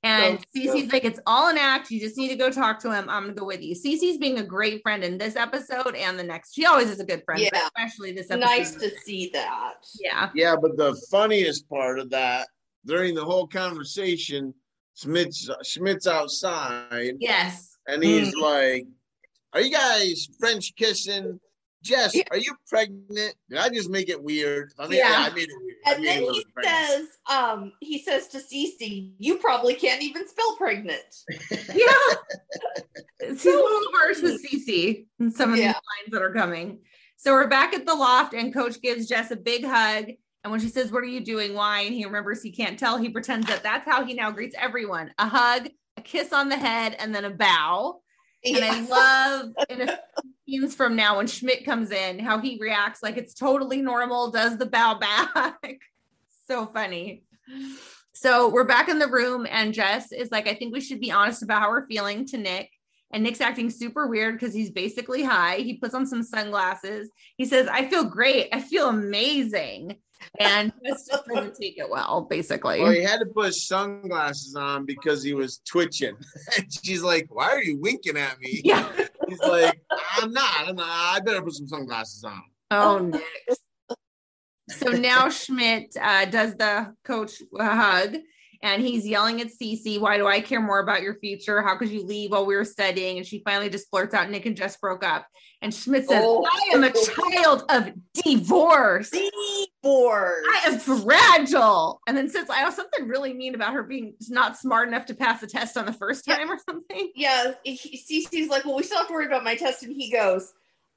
And 0.03 0.39
So 0.39 0.45
Cece's 0.57 0.73
cute. 0.75 0.93
like, 0.95 1.05
it's 1.05 1.21
all 1.27 1.49
an 1.51 1.59
act. 1.59 1.91
You 1.91 2.01
just 2.01 2.17
need 2.17 2.29
to 2.29 2.37
go 2.37 2.51
talk 2.51 2.79
to 2.81 2.91
him. 2.91 3.11
I'm 3.11 3.25
gonna 3.25 3.35
go 3.35 3.45
with 3.45 3.61
you. 3.61 3.75
Cece's 3.75 4.17
being 4.17 4.39
a 4.39 4.43
great 4.45 4.81
friend 4.83 5.05
in 5.05 5.19
this 5.19 5.37
episode 5.37 5.95
and 5.95 6.19
the 6.19 6.23
next. 6.23 6.55
She 6.55 6.65
always 6.65 6.89
is 6.89 7.01
a 7.01 7.05
good 7.05 7.23
friend, 7.27 7.43
but 7.53 7.59
Yeah. 7.59 7.69
especially 7.77 8.13
this 8.13 8.31
episode. 8.31 8.47
nice 8.47 8.75
to 8.77 8.91
see 9.05 9.29
that. 9.35 9.75
yeah. 10.01 10.31
Yeah, 10.35 10.57
but 10.57 10.79
the 10.79 10.95
funniest 11.11 11.69
part 11.69 11.99
of 11.99 12.09
that 12.11 12.49
during 12.87 13.15
the 13.15 13.25
whole 13.25 13.47
conversation, 13.47 14.55
Schmidt's 15.01 15.49
Schmidt's 15.65 16.07
outside 16.07 17.15
Yes. 17.21 17.77
and 17.87 18.03
he's 18.03 18.35
like, 18.37 18.87
Are 19.53 19.61
you 19.61 19.73
guys 19.73 20.29
French 20.39 20.75
kissing? 20.77 21.41
Jess, 21.83 22.15
Yeah. 22.15 22.25
are 22.31 22.37
you 22.37 22.55
pregnant? 22.69 23.35
Did 23.49 23.59
I 23.59 23.71
just 23.71 23.89
make 23.89 24.11
it 24.11 24.23
weird? 24.23 24.73
I 24.79 24.87
mean, 24.87 24.99
Yeah. 24.99 25.09
yeah, 25.23 25.29
I 25.31 25.35
made 25.35 25.49
it 25.49 25.57
weird. 25.63 25.77
I 25.87 25.95
And 25.95 26.07
then 26.07 26.23
he 26.25 26.45
pregnant. 26.53 26.77
says, 26.89 27.09
um, 27.31 27.73
he 27.81 27.99
says 28.03 28.29
to 28.29 28.39
Cece, 28.39 29.15
you 29.19 29.39
probably 29.39 29.75
can't 29.75 30.03
even 30.03 30.29
spell 30.29 30.57
pregnant. 30.57 31.03
Yeah. 31.75 31.93
He's 33.23 33.47
a 33.47 33.51
little 33.51 33.81
harsh 33.95 34.21
with 34.23 34.43
Cece 34.45 35.07
and 35.19 35.33
some 35.33 35.53
of 35.55 35.59
Yeah. 35.59 35.69
these 35.69 35.75
lines 35.75 36.13
that 36.13 36.23
are 36.23 36.33
coming. 36.35 36.81
So 37.17 37.33
we're 37.33 37.49
back 37.49 37.75
at 37.75 37.85
the 37.87 37.95
loft, 37.95 38.33
and 38.35 38.53
Coach 38.53 38.81
gives 38.81 39.07
Jess 39.07 39.31
a 39.31 39.37
big 39.37 39.65
hug. 39.65 40.07
And 40.43 40.51
when 40.51 40.61
she 40.61 40.69
says, 40.69 40.91
What 40.91 41.03
are 41.03 41.07
you 41.07 41.25
doing? 41.25 41.55
Why? 41.55 41.81
And 41.83 41.95
he 41.95 42.05
remembers 42.05 42.43
he 42.43 42.53
can't 42.53 42.79
tell, 42.79 42.97
he 42.97 43.11
pretends 43.11 43.47
that 43.49 43.63
that's 43.63 43.85
how 43.85 44.05
he 44.05 44.15
now 44.15 44.31
greets 44.31 44.57
everyone 44.59 45.13
a 45.19 45.29
hug, 45.29 45.69
a 45.97 46.01
kiss 46.01 46.33
on 46.33 46.49
the 46.49 46.57
head, 46.57 46.97
and 46.99 47.15
then 47.15 47.25
a 47.25 47.31
bow. 47.31 48.01
And 48.45 48.65
I 48.65 48.81
love 48.81 49.53
in 49.69 49.83
a 49.83 49.87
few 49.87 50.61
scenes 50.61 50.75
from 50.75 50.97
now 50.97 51.19
when 51.19 51.27
Schmidt 51.27 51.65
comes 51.65 51.91
in, 51.91 52.19
how 52.19 52.39
he 52.39 52.59
reacts 52.61 53.03
like 53.03 53.17
it's 53.17 53.35
totally 53.35 53.83
normal, 53.83 54.31
does 54.31 54.57
the 54.57 54.67
bow 54.67 54.99
back. 54.99 55.81
so 56.47 56.67
funny. 56.67 57.23
So 58.15 58.49
we're 58.49 58.65
back 58.65 58.89
in 58.89 58.99
the 58.99 59.09
room, 59.09 59.47
and 59.49 59.75
Jess 59.75 60.13
is 60.13 60.31
like, 60.31 60.47
I 60.47 60.55
think 60.55 60.73
we 60.73 60.81
should 60.81 61.01
be 61.01 61.11
honest 61.11 61.43
about 61.43 61.63
how 61.63 61.71
we're 61.71 61.87
feeling 61.87 62.27
to 62.27 62.39
Nick. 62.39 62.71
And 63.13 63.25
Nick's 63.25 63.41
acting 63.41 63.71
super 63.71 64.07
weird 64.07 64.39
because 64.39 64.55
he's 64.55 64.71
basically 64.71 65.23
high. 65.23 65.57
He 65.57 65.75
puts 65.75 65.95
on 65.95 66.07
some 66.07 66.23
sunglasses. 66.23 67.11
He 67.37 67.45
says, 67.45 67.67
I 67.67 67.89
feel 67.89 68.05
great. 68.05 68.49
I 68.53 68.61
feel 68.61 68.89
amazing. 68.89 69.97
And 70.39 70.73
Jess 70.85 71.07
just 71.07 71.27
doesn't 71.35 71.57
take 71.57 71.79
it 71.79 71.89
well, 71.89 72.27
basically. 72.29 72.81
Well, 72.81 72.93
he 72.93 73.03
had 73.03 73.21
to 73.21 73.27
put 73.27 73.55
sunglasses 73.55 74.55
on 74.55 74.85
because 74.85 75.23
he 75.23 75.35
was 75.35 75.61
twitching. 75.67 76.17
and 76.57 76.67
she's 76.73 77.03
like, 77.03 77.27
Why 77.31 77.49
are 77.49 77.63
you 77.63 77.81
winking 77.81 78.17
at 78.17 78.39
me? 78.39 78.61
yeah. 78.65 78.89
He's 79.29 79.41
like, 79.41 79.81
I'm 80.17 80.33
not. 80.33 80.69
I'm 80.69 80.77
not. 80.77 80.89
I 80.89 81.21
better 81.21 81.43
put 81.43 81.55
some 81.55 81.67
sunglasses 81.67 82.25
on. 82.25 82.43
Oh, 82.71 82.99
Nick. 82.99 83.25
So 84.71 84.91
now 84.91 85.29
Schmidt 85.29 85.97
uh, 86.01 86.27
does 86.27 86.55
the 86.55 86.95
coach 87.05 87.43
hug, 87.59 88.17
and 88.63 88.83
he's 88.83 89.07
yelling 89.07 89.41
at 89.41 89.49
Cece, 89.49 89.99
Why 90.01 90.17
do 90.19 90.27
I 90.27 90.41
care 90.41 90.61
more 90.61 90.81
about 90.81 91.03
your 91.03 91.15
future? 91.15 91.63
How 91.63 91.77
could 91.77 91.89
you 91.89 92.03
leave 92.05 92.31
while 92.33 92.45
we 92.45 92.55
were 92.57 92.65
studying? 92.65 93.17
And 93.17 93.27
she 93.27 93.43
finally 93.45 93.71
just 93.71 93.91
blurts 93.91 94.15
out, 94.15 94.31
Nick 94.31 94.45
and 94.47 94.57
Jess 94.57 94.77
broke 94.77 95.03
up. 95.05 95.27
And 95.63 95.73
Schmidt 95.75 96.09
says, 96.09 96.23
Oh. 96.27 96.47
I 96.51 96.75
am 96.75 96.85
a 96.85 96.93
child 96.93 97.65
of 97.71 97.91
divorce. 98.23 99.11
Divorce. 99.11 100.45
I 100.53 100.61
am 100.67 100.79
fragile. 100.79 102.01
And 102.07 102.17
then 102.17 102.29
says, 102.29 102.49
I 102.51 102.59
have 102.59 102.75
something 102.75 103.09
really 103.09 103.33
mean 103.33 103.55
about 103.55 103.73
her 103.75 103.83
being 103.83 104.15
not 104.29 104.59
smart 104.59 104.89
enough 104.89 105.07
to 105.07 105.15
pass 105.15 105.41
the 105.41 105.47
test 105.47 105.77
on 105.77 105.87
the 105.87 105.93
first 105.93 106.27
Yeah. 106.27 106.37
time 106.37 106.51
or 106.51 106.59
something. 106.69 107.13
yeah, 107.15 107.53
he, 107.65 107.99
Cece's 107.99 108.49
like, 108.49 108.65
well, 108.65 108.77
we 108.77 108.83
still 108.83 108.99
have 108.99 109.07
to 109.09 109.13
worry 109.13 109.27
about 109.27 109.45
my 109.45 109.55
test, 109.55 109.83
and 109.83 109.95
he 109.95 110.11
goes, 110.11 110.53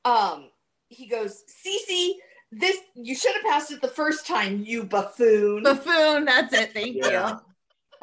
um, 0.05 0.49
he 0.89 1.07
goes, 1.07 1.43
Cece, 1.65 2.11
this 2.51 2.77
you 2.95 3.15
should 3.15 3.33
have 3.33 3.43
passed 3.43 3.71
it 3.71 3.81
the 3.81 3.87
first 3.87 4.27
time, 4.27 4.63
you 4.65 4.83
buffoon. 4.83 5.63
Buffoon, 5.63 6.25
that's 6.25 6.53
it. 6.53 6.71
Thank 6.73 6.97
Yeah. 6.97 7.29
you. 7.31 7.39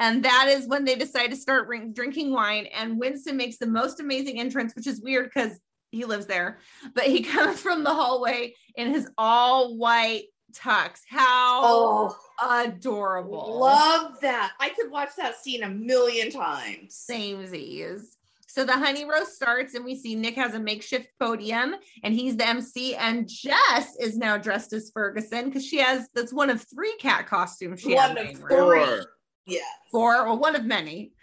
And 0.01 0.25
that 0.25 0.47
is 0.49 0.67
when 0.67 0.83
they 0.83 0.95
decide 0.95 1.27
to 1.27 1.35
start 1.35 1.67
ring- 1.67 1.93
drinking 1.93 2.33
wine. 2.33 2.65
And 2.65 2.99
Winston 2.99 3.37
makes 3.37 3.57
the 3.57 3.67
most 3.67 3.99
amazing 3.99 4.39
entrance, 4.39 4.75
which 4.75 4.87
is 4.87 4.99
weird 4.99 5.29
because 5.31 5.59
he 5.91 6.05
lives 6.05 6.25
there. 6.25 6.57
But 6.95 7.05
he 7.05 7.21
comes 7.23 7.59
from 7.59 7.83
the 7.83 7.93
hallway 7.93 8.55
in 8.75 8.91
his 8.91 9.07
all 9.15 9.77
white 9.77 10.23
tux. 10.53 11.01
How 11.07 11.61
oh, 11.63 12.17
adorable. 12.43 13.59
love 13.59 14.19
that! 14.21 14.53
I 14.59 14.69
could 14.69 14.89
watch 14.91 15.11
that 15.17 15.35
scene 15.35 15.63
a 15.63 15.69
million 15.69 16.31
times. 16.31 17.05
Samesies. 17.09 18.01
So 18.47 18.65
the 18.65 18.73
honey 18.73 19.05
roast 19.05 19.33
starts, 19.33 19.75
and 19.75 19.85
we 19.85 19.95
see 19.95 20.13
Nick 20.15 20.35
has 20.35 20.55
a 20.55 20.59
makeshift 20.59 21.07
podium, 21.19 21.75
and 22.03 22.13
he's 22.13 22.35
the 22.35 22.47
MC. 22.47 22.95
And 22.95 23.29
Jess 23.29 23.95
is 23.97 24.17
now 24.17 24.37
dressed 24.37 24.73
as 24.73 24.91
Ferguson 24.93 25.45
because 25.45 25.65
she 25.65 25.77
has 25.77 26.09
that's 26.15 26.33
one 26.33 26.49
of 26.49 26.65
three 26.73 26.95
cat 26.97 27.27
costumes 27.27 27.81
she 27.81 27.93
One 27.93 28.17
has. 28.17 28.31
of 28.31 28.39
three. 28.39 28.49
Four. 28.49 29.05
Yeah. 29.45 29.59
Four, 29.91 30.25
well, 30.25 30.37
one 30.37 30.55
of 30.55 30.65
many. 30.65 31.13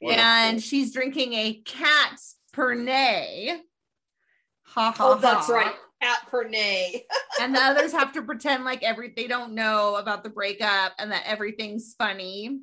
One 0.00 0.14
and 0.14 0.62
she's 0.62 0.92
drinking 0.92 1.32
a 1.34 1.54
cat 1.64 2.18
pernay. 2.54 3.58
Ha 4.64 4.94
ha. 4.96 4.96
Oh, 5.00 5.18
that's 5.18 5.46
ha. 5.46 5.52
right. 5.52 5.74
At 6.02 6.30
Pernay. 6.30 7.02
and 7.40 7.54
the 7.54 7.60
others 7.60 7.92
have 7.92 8.12
to 8.12 8.22
pretend 8.22 8.64
like 8.64 8.82
every 8.82 9.12
they 9.16 9.26
don't 9.26 9.54
know 9.54 9.96
about 9.96 10.22
the 10.22 10.30
breakup 10.30 10.92
and 10.98 11.10
that 11.10 11.22
everything's 11.24 11.94
funny. 11.96 12.60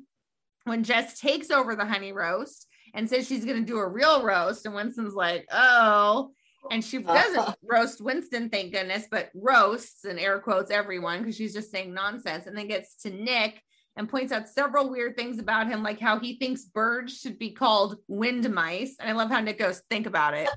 When 0.64 0.84
Jess 0.84 1.20
takes 1.20 1.50
over 1.50 1.74
the 1.74 1.84
honey 1.84 2.12
roast 2.12 2.68
and 2.94 3.10
says 3.10 3.26
she's 3.26 3.44
going 3.44 3.58
to 3.58 3.66
do 3.66 3.78
a 3.78 3.88
real 3.88 4.22
roast, 4.22 4.64
and 4.64 4.74
Winston's 4.74 5.14
like, 5.14 5.46
"Oh," 5.50 6.30
and 6.70 6.82
she 6.82 6.98
doesn't 7.02 7.56
roast 7.62 8.00
Winston, 8.00 8.48
thank 8.48 8.72
goodness, 8.72 9.06
but 9.10 9.30
roasts 9.34 10.04
and 10.04 10.18
air 10.18 10.38
quotes 10.38 10.70
everyone 10.70 11.18
because 11.18 11.36
she's 11.36 11.52
just 11.52 11.72
saying 11.72 11.92
nonsense, 11.92 12.46
and 12.46 12.56
then 12.56 12.68
gets 12.68 12.94
to 13.02 13.10
Nick 13.10 13.60
and 13.96 14.08
points 14.08 14.32
out 14.32 14.48
several 14.48 14.90
weird 14.90 15.16
things 15.16 15.38
about 15.38 15.68
him, 15.68 15.82
like 15.82 16.00
how 16.00 16.18
he 16.18 16.36
thinks 16.36 16.64
birds 16.64 17.18
should 17.18 17.38
be 17.38 17.50
called 17.50 17.98
wind 18.08 18.48
mice, 18.52 18.96
and 18.98 19.08
I 19.08 19.12
love 19.12 19.30
how 19.30 19.40
Nick 19.40 19.58
goes, 19.58 19.82
"Think 19.90 20.06
about 20.06 20.34
it." 20.34 20.48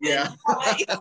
Yeah. 0.00 0.30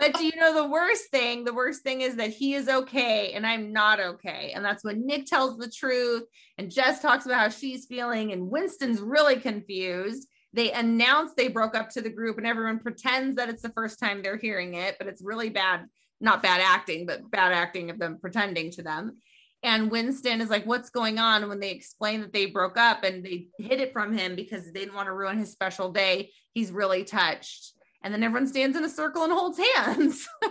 But 0.00 0.18
do 0.18 0.26
you 0.26 0.32
know 0.36 0.52
the 0.52 0.68
worst 0.68 1.10
thing? 1.10 1.44
The 1.44 1.54
worst 1.54 1.82
thing 1.82 2.02
is 2.02 2.16
that 2.16 2.28
he 2.28 2.52
is 2.52 2.68
okay 2.68 3.32
and 3.32 3.46
I'm 3.46 3.72
not 3.72 4.00
okay. 4.00 4.52
And 4.54 4.62
that's 4.62 4.84
when 4.84 5.06
Nick 5.06 5.24
tells 5.24 5.56
the 5.56 5.70
truth 5.70 6.24
and 6.58 6.70
Jess 6.70 7.00
talks 7.00 7.24
about 7.24 7.38
how 7.38 7.48
she's 7.48 7.86
feeling 7.86 8.32
and 8.32 8.50
Winston's 8.50 9.00
really 9.00 9.36
confused. 9.36 10.28
They 10.52 10.72
announce 10.72 11.32
they 11.32 11.48
broke 11.48 11.74
up 11.74 11.88
to 11.90 12.02
the 12.02 12.10
group 12.10 12.36
and 12.36 12.46
everyone 12.46 12.80
pretends 12.80 13.36
that 13.36 13.48
it's 13.48 13.62
the 13.62 13.70
first 13.70 13.98
time 13.98 14.22
they're 14.22 14.36
hearing 14.36 14.74
it, 14.74 14.96
but 14.98 15.08
it's 15.08 15.22
really 15.22 15.48
bad, 15.48 15.86
not 16.20 16.42
bad 16.42 16.60
acting, 16.60 17.06
but 17.06 17.30
bad 17.30 17.52
acting 17.52 17.88
of 17.88 17.98
them 17.98 18.18
pretending 18.20 18.72
to 18.72 18.82
them. 18.82 19.16
And 19.64 19.90
Winston 19.90 20.40
is 20.42 20.50
like, 20.50 20.66
What's 20.66 20.90
going 20.90 21.18
on? 21.18 21.48
When 21.48 21.58
they 21.58 21.70
explain 21.70 22.20
that 22.20 22.34
they 22.34 22.44
broke 22.46 22.76
up 22.76 23.02
and 23.02 23.24
they 23.24 23.48
hid 23.58 23.80
it 23.80 23.94
from 23.94 24.16
him 24.16 24.36
because 24.36 24.66
they 24.66 24.72
didn't 24.72 24.94
want 24.94 25.06
to 25.06 25.14
ruin 25.14 25.38
his 25.38 25.50
special 25.50 25.90
day, 25.90 26.30
he's 26.52 26.70
really 26.70 27.02
touched. 27.02 27.72
And 28.02 28.12
then 28.12 28.22
everyone 28.22 28.46
stands 28.46 28.76
in 28.76 28.84
a 28.84 28.90
circle 28.90 29.24
and 29.24 29.32
holds 29.32 29.58
hands. 29.58 30.28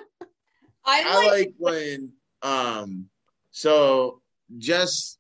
I 0.86 1.06
I 1.08 1.16
like, 1.16 1.30
like 1.30 1.54
when 1.60 2.12
um 2.42 3.06
so 3.52 4.22
Jess 4.58 5.20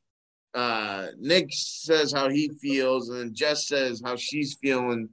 uh 0.56 1.10
Nick 1.20 1.50
says 1.52 2.12
how 2.12 2.30
he 2.30 2.50
feels 2.50 3.10
and 3.10 3.20
then 3.20 3.32
Jess 3.34 3.68
says 3.68 4.02
how 4.04 4.16
she's 4.16 4.56
feeling 4.56 5.10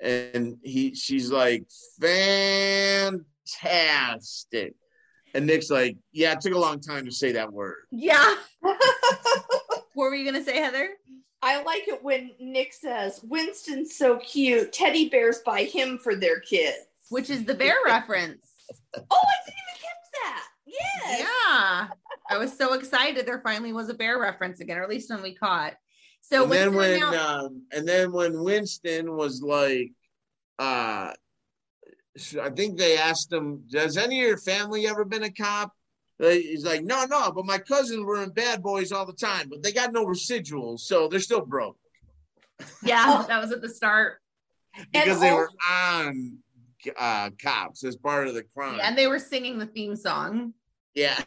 and 0.00 0.56
he 0.62 0.94
she's 0.94 1.30
like 1.30 1.66
fantastic 2.00 4.74
and 5.36 5.46
Nick's 5.46 5.70
like 5.70 5.96
yeah 6.12 6.32
it 6.32 6.40
took 6.40 6.54
a 6.54 6.58
long 6.58 6.80
time 6.80 7.04
to 7.04 7.12
say 7.12 7.32
that 7.32 7.52
word 7.52 7.76
Yeah. 7.92 8.36
what 8.60 8.76
were 9.94 10.14
you 10.14 10.24
gonna 10.30 10.44
say, 10.44 10.56
Heather? 10.58 10.90
I 11.42 11.62
like 11.62 11.86
it 11.88 12.02
when 12.02 12.32
Nick 12.40 12.72
says, 12.72 13.20
Winston's 13.22 13.96
so 13.96 14.18
cute. 14.18 14.72
Teddy 14.72 15.08
bears 15.08 15.40
buy 15.44 15.64
him 15.64 15.98
for 15.98 16.16
their 16.16 16.40
kids. 16.40 16.78
Which 17.10 17.30
is 17.30 17.44
the 17.44 17.54
bear 17.54 17.76
reference. 17.84 18.46
Oh, 18.98 19.16
I 19.22 19.34
didn't 19.44 19.58
even 19.62 19.80
catch 19.80 20.10
that. 20.24 20.44
Yes. 20.66 21.20
Yeah. 21.20 21.88
I 22.28 22.38
was 22.38 22.52
so 22.56 22.72
excited 22.72 23.24
there 23.24 23.40
finally 23.40 23.72
was 23.72 23.88
a 23.90 23.94
bear 23.94 24.18
reference 24.18 24.58
again, 24.60 24.78
or 24.78 24.82
at 24.82 24.88
least 24.88 25.08
when 25.10 25.22
we 25.22 25.32
caught. 25.34 25.74
So 26.22 26.42
and 26.42 26.52
then 26.52 26.74
when 26.74 26.94
announced- 26.94 27.18
um 27.18 27.62
and 27.72 27.86
then 27.86 28.10
when 28.10 28.42
Winston 28.42 29.14
was 29.14 29.40
like 29.40 29.92
uh 30.58 31.12
I 32.40 32.50
think 32.50 32.78
they 32.78 32.96
asked 32.96 33.32
him, 33.32 33.64
"Has 33.74 33.96
any 33.96 34.20
of 34.22 34.28
your 34.28 34.38
family 34.38 34.86
ever 34.86 35.04
been 35.04 35.22
a 35.24 35.30
cop?" 35.30 35.72
Uh, 36.22 36.28
He's 36.30 36.64
like, 36.64 36.82
"No, 36.82 37.04
no, 37.04 37.30
but 37.32 37.44
my 37.44 37.58
cousins 37.58 38.04
were 38.04 38.22
in 38.22 38.30
Bad 38.30 38.62
Boys 38.62 38.92
all 38.92 39.04
the 39.06 39.12
time, 39.12 39.48
but 39.48 39.62
they 39.62 39.72
got 39.72 39.92
no 39.92 40.04
residuals, 40.06 40.80
so 40.80 41.08
they're 41.08 41.20
still 41.20 41.44
broke 41.44 41.78
yeah, 42.82 43.24
that 43.28 43.40
was 43.40 43.52
at 43.52 43.60
the 43.60 43.68
start. 43.68 44.20
because 44.92 45.20
they 45.20 45.32
were 45.32 45.50
on 45.70 46.38
uh, 46.96 47.30
cops 47.42 47.84
as 47.84 47.96
part 47.96 48.28
of 48.28 48.34
the 48.34 48.42
crime." 48.42 48.76
Yeah, 48.78 48.88
and 48.88 48.96
they 48.98 49.06
were 49.06 49.18
singing 49.18 49.58
the 49.58 49.66
theme 49.66 49.96
song. 49.96 50.54
Yeah, 50.94 51.20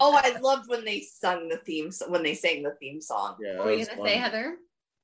Oh, 0.00 0.14
I 0.22 0.38
loved 0.38 0.68
when 0.68 0.84
they 0.84 1.00
sung 1.00 1.48
the 1.48 1.56
theme 1.58 1.90
when 2.08 2.22
they 2.22 2.34
sang 2.34 2.62
the 2.62 2.74
theme 2.78 3.00
song. 3.00 3.36
yeah. 3.40 3.56
What 3.56 3.66
were 3.66 3.72
you 3.72 3.86
gonna 3.86 4.02
say, 4.02 4.16
Heather? 4.16 4.56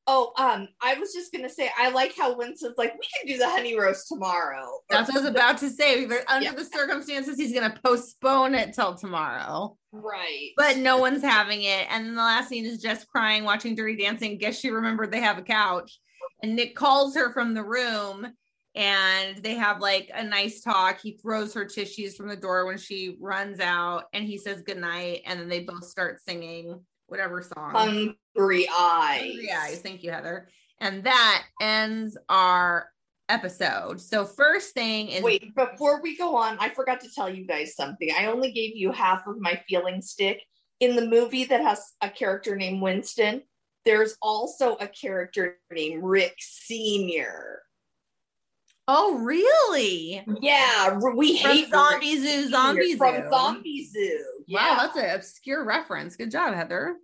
Oh, 0.09 0.33
um, 0.37 0.69
I 0.81 0.95
was 0.99 1.13
just 1.13 1.33
gonna 1.33 1.49
say 1.49 1.71
I 1.79 1.91
like 1.91 2.17
how 2.17 2.37
Winston's 2.37 2.75
like, 2.77 2.93
we 2.95 3.07
can 3.17 3.33
do 3.33 3.39
the 3.39 3.49
honey 3.49 3.79
roast 3.79 4.09
tomorrow. 4.09 4.67
That's 4.91 5.09
what 5.09 5.19
I 5.19 5.21
was 5.21 5.31
about 5.37 5.59
to 5.59 5.71
say. 5.71 6.07
But 6.07 6.25
Under 6.29 6.47
Yeah. 6.47 6.53
the 6.55 6.65
circumstances, 6.65 7.37
he's 7.37 7.53
gonna 7.55 7.79
postpone 7.85 8.55
it 8.57 8.75
till 8.75 8.95
tomorrow. 8.97 9.77
right. 9.93 10.51
But 10.57 10.79
no 10.79 10.99
one's 10.99 11.23
having 11.23 11.63
it. 11.63 11.87
And 11.89 12.07
then 12.07 12.15
the 12.17 12.21
last 12.23 12.49
scene 12.49 12.65
is 12.65 12.83
Jess 12.83 13.05
crying, 13.05 13.45
watching 13.45 13.75
Dirty 13.77 13.97
Dancing. 13.97 14.39
Guess 14.39 14.59
she 14.59 14.71
remembered 14.71 15.13
they 15.13 15.21
have 15.21 15.39
a 15.39 15.43
couch. 15.43 16.01
And 16.43 16.57
Nick 16.57 16.75
calls 16.75 17.15
her 17.15 17.33
from 17.33 17.55
the 17.55 17.63
room 17.63 18.27
and 18.75 19.37
they 19.39 19.55
have 19.55 19.81
like 19.81 20.11
a 20.13 20.25
nice 20.25 20.63
talk. 20.63 21.01
He 21.01 21.13
throws 21.23 21.55
her 21.55 21.65
tissues 21.65 22.17
from 22.17 22.27
the 22.29 22.37
door 22.37 22.67
when 22.67 22.79
she 22.79 23.17
runs 23.21 23.61
out 23.61 24.05
and 24.13 24.25
he 24.25 24.39
says 24.39 24.63
goodnight. 24.63 25.23
And 25.27 25.39
then 25.39 25.49
they 25.49 25.61
both 25.61 25.85
start 25.85 26.21
singing 26.27 26.81
whatever 27.12 27.42
song. 27.42 27.71
hungry 28.35 28.66
eyes. 28.75 29.21
Hungry 29.21 29.52
Eyes. 29.52 29.81
Thank 29.81 30.02
you, 30.02 30.11
Heather. 30.11 30.49
And 30.81 31.04
that 31.04 31.45
ends 31.61 32.16
our 32.31 32.88
episode. 33.28 34.00
So, 34.00 34.25
first 34.25 34.73
thing 34.73 35.09
is 35.09 35.23
Wait, 35.23 35.54
before 35.54 36.02
we 36.02 36.16
go 36.16 36.35
on, 36.37 36.57
I 36.59 36.71
forgot 36.71 37.00
to 37.00 37.11
tell 37.14 37.28
you 37.28 37.47
guys 37.47 37.76
something. 37.76 38.09
I 38.19 38.26
only 38.26 38.50
gave 38.50 38.75
you 38.75 38.92
half 38.92 39.26
of 39.26 39.38
my 39.38 39.61
feeling 39.69 40.00
stick. 40.00 40.42
In 40.81 40.97
the 40.97 41.07
movie 41.07 41.45
that 41.45 41.61
has 41.61 41.92
a 42.00 42.09
character 42.09 42.57
named 42.57 42.81
Winston, 42.83 43.42
there's 43.85 44.16
also 44.23 44.76
a 44.76 44.88
character 44.88 45.59
named 45.71 46.02
Rick 46.02 46.35
Sr. 46.38 47.62
oh, 48.89 49.19
really? 49.19 50.25
Yeah, 50.41 50.99
we 51.15 51.39
From 51.41 51.51
hate 51.51 51.71
Zombie 51.71 52.17
Zoo, 52.19 52.43
Sr. 52.45 52.51
Zombie 52.51 52.97
from 52.97 53.15
Zoo. 53.17 53.29
Zombie 53.31 53.85
Zoo. 53.85 54.25
Wow, 54.49 54.77
that's 54.81 54.97
an 54.97 55.15
obscure 55.15 55.65
reference. 55.65 56.17
Good 56.17 56.31
job, 56.31 56.55
Heather. 56.55 56.97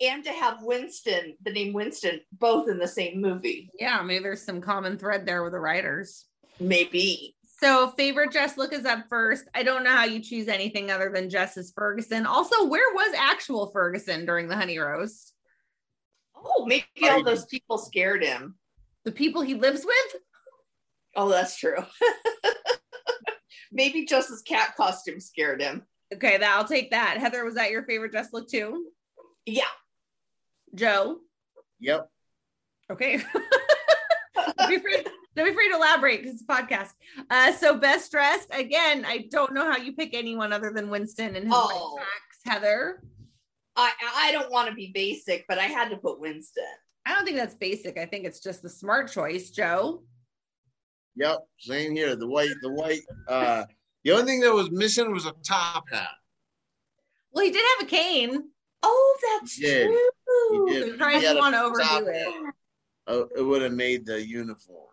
and 0.00 0.22
to 0.24 0.30
have 0.30 0.62
Winston, 0.62 1.36
the 1.42 1.52
name 1.52 1.72
Winston, 1.72 2.20
both 2.32 2.68
in 2.68 2.78
the 2.78 2.88
same 2.88 3.20
movie, 3.20 3.70
Yeah, 3.78 4.02
maybe 4.02 4.22
there's 4.22 4.42
some 4.42 4.60
common 4.60 4.98
thread 4.98 5.24
there 5.26 5.42
with 5.42 5.52
the 5.52 5.60
writers. 5.60 6.26
maybe. 6.60 7.36
So, 7.60 7.88
favorite 7.96 8.32
Jess 8.32 8.58
look 8.58 8.72
is 8.72 8.84
up 8.84 9.04
first. 9.08 9.44
I 9.54 9.62
don't 9.62 9.84
know 9.84 9.90
how 9.92 10.04
you 10.04 10.20
choose 10.20 10.48
anything 10.48 10.90
other 10.90 11.10
than 11.14 11.30
Jess's 11.30 11.72
Ferguson. 11.74 12.26
Also, 12.26 12.64
where 12.66 12.92
was 12.92 13.14
actual 13.16 13.70
Ferguson 13.70 14.26
during 14.26 14.48
the 14.48 14.56
honey 14.56 14.76
roast? 14.78 15.32
Oh, 16.36 16.66
maybe 16.66 16.84
all 17.04 17.22
those 17.22 17.46
people 17.46 17.78
scared 17.78 18.22
him. 18.22 18.56
The 19.04 19.12
people 19.12 19.40
he 19.42 19.54
lives 19.54 19.84
with? 19.86 20.20
Oh, 21.16 21.28
that's 21.28 21.56
true. 21.58 21.76
maybe 23.72 24.04
just 24.04 24.28
his 24.30 24.42
cat 24.42 24.74
costume 24.76 25.20
scared 25.20 25.62
him. 25.62 25.82
Okay, 26.12 26.36
that 26.38 26.56
I'll 26.56 26.66
take 26.66 26.90
that. 26.90 27.18
Heather, 27.18 27.44
was 27.44 27.54
that 27.54 27.70
your 27.70 27.84
favorite 27.84 28.12
dress 28.12 28.28
look 28.32 28.48
too? 28.48 28.86
Yeah. 29.46 29.64
Joe? 30.74 31.18
Yep. 31.80 32.08
Okay. 32.92 33.16
don't, 34.58 34.68
be 34.68 34.76
afraid, 34.76 35.06
don't 35.36 35.46
be 35.46 35.50
afraid 35.52 35.68
to 35.70 35.76
elaborate 35.76 36.22
because 36.22 36.34
it's 36.40 36.42
a 36.42 36.52
podcast. 36.52 36.90
Uh, 37.30 37.52
so 37.52 37.76
best 37.78 38.10
dressed 38.10 38.48
again. 38.52 39.04
I 39.06 39.26
don't 39.30 39.54
know 39.54 39.70
how 39.70 39.78
you 39.78 39.92
pick 39.94 40.14
anyone 40.14 40.52
other 40.52 40.70
than 40.74 40.90
Winston 40.90 41.36
and 41.36 41.46
his 41.46 41.54
Oh. 41.54 41.94
white. 41.94 42.04
Heather. 42.46 43.02
I 43.74 43.90
I 44.16 44.32
don't 44.32 44.52
want 44.52 44.68
to 44.68 44.74
be 44.74 44.92
basic, 44.94 45.46
but 45.48 45.58
I 45.58 45.64
had 45.64 45.88
to 45.88 45.96
put 45.96 46.20
Winston. 46.20 46.62
I 47.06 47.14
don't 47.14 47.24
think 47.24 47.38
that's 47.38 47.54
basic. 47.54 47.96
I 47.98 48.04
think 48.04 48.24
it's 48.26 48.40
just 48.40 48.60
the 48.62 48.68
smart 48.68 49.10
choice, 49.10 49.50
Joe. 49.50 50.02
Yep, 51.16 51.38
same 51.58 51.94
here. 51.94 52.16
The 52.16 52.26
white, 52.26 52.50
the 52.62 52.72
white. 52.72 53.00
Uh, 53.28 53.64
the 54.02 54.12
only 54.12 54.24
thing 54.24 54.40
that 54.40 54.52
was 54.52 54.70
missing 54.70 55.12
was 55.12 55.26
a 55.26 55.32
top 55.46 55.84
hat. 55.90 56.08
Well, 57.32 57.44
he 57.44 57.50
did 57.50 57.64
have 57.78 57.86
a 57.86 57.90
cane. 57.90 58.50
Oh, 58.82 59.18
that's 59.40 59.54
He 59.54 59.62
did. 59.64 59.86
true. 59.86 60.66
He 60.68 60.72
did. 60.74 60.86
He 60.92 60.92
probably 60.98 61.24
had 61.26 61.36
a 61.36 61.38
want 61.40 61.54
to 61.54 61.62
overdo 61.62 61.84
top 61.84 62.02
it. 62.06 62.14
hat. 62.26 62.54
Uh, 63.06 63.24
it 63.36 63.42
would 63.42 63.62
have 63.62 63.72
made 63.72 64.06
the 64.06 64.24
uniform. 64.24 64.88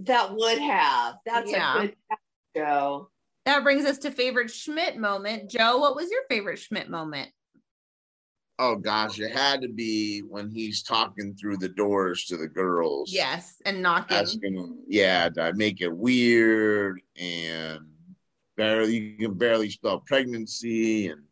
That 0.00 0.34
would 0.34 0.58
have. 0.58 1.16
That's 1.24 1.50
Yeah. 1.50 1.76
a 1.76 1.80
good 1.86 1.96
show. 2.56 3.10
That 3.44 3.62
brings 3.62 3.84
us 3.84 3.98
to 3.98 4.10
favorite 4.10 4.50
Schmidt 4.50 4.96
moment. 4.98 5.50
Joe, 5.50 5.78
what 5.78 5.94
was 5.96 6.10
your 6.10 6.22
favorite 6.28 6.58
Schmidt 6.58 6.90
moment? 6.90 7.30
Oh 8.58 8.76
gosh, 8.76 9.20
it 9.20 9.32
had 9.32 9.60
to 9.62 9.68
be 9.68 10.20
when 10.20 10.50
he's 10.50 10.82
talking 10.82 11.34
through 11.34 11.58
the 11.58 11.68
doors 11.68 12.24
to 12.26 12.36
the 12.38 12.48
girls. 12.48 13.12
Yes, 13.12 13.56
and 13.66 13.82
knocking. 13.82 14.16
asking 14.16 14.54
them, 14.54 14.78
yeah, 14.88 15.28
to 15.28 15.52
make 15.54 15.80
it 15.82 15.94
weird 15.94 17.00
and 17.20 17.80
barely 18.56 18.96
you 18.96 19.16
can 19.18 19.34
barely 19.34 19.68
spell 19.68 20.00
pregnancy, 20.00 21.08
and 21.08 21.22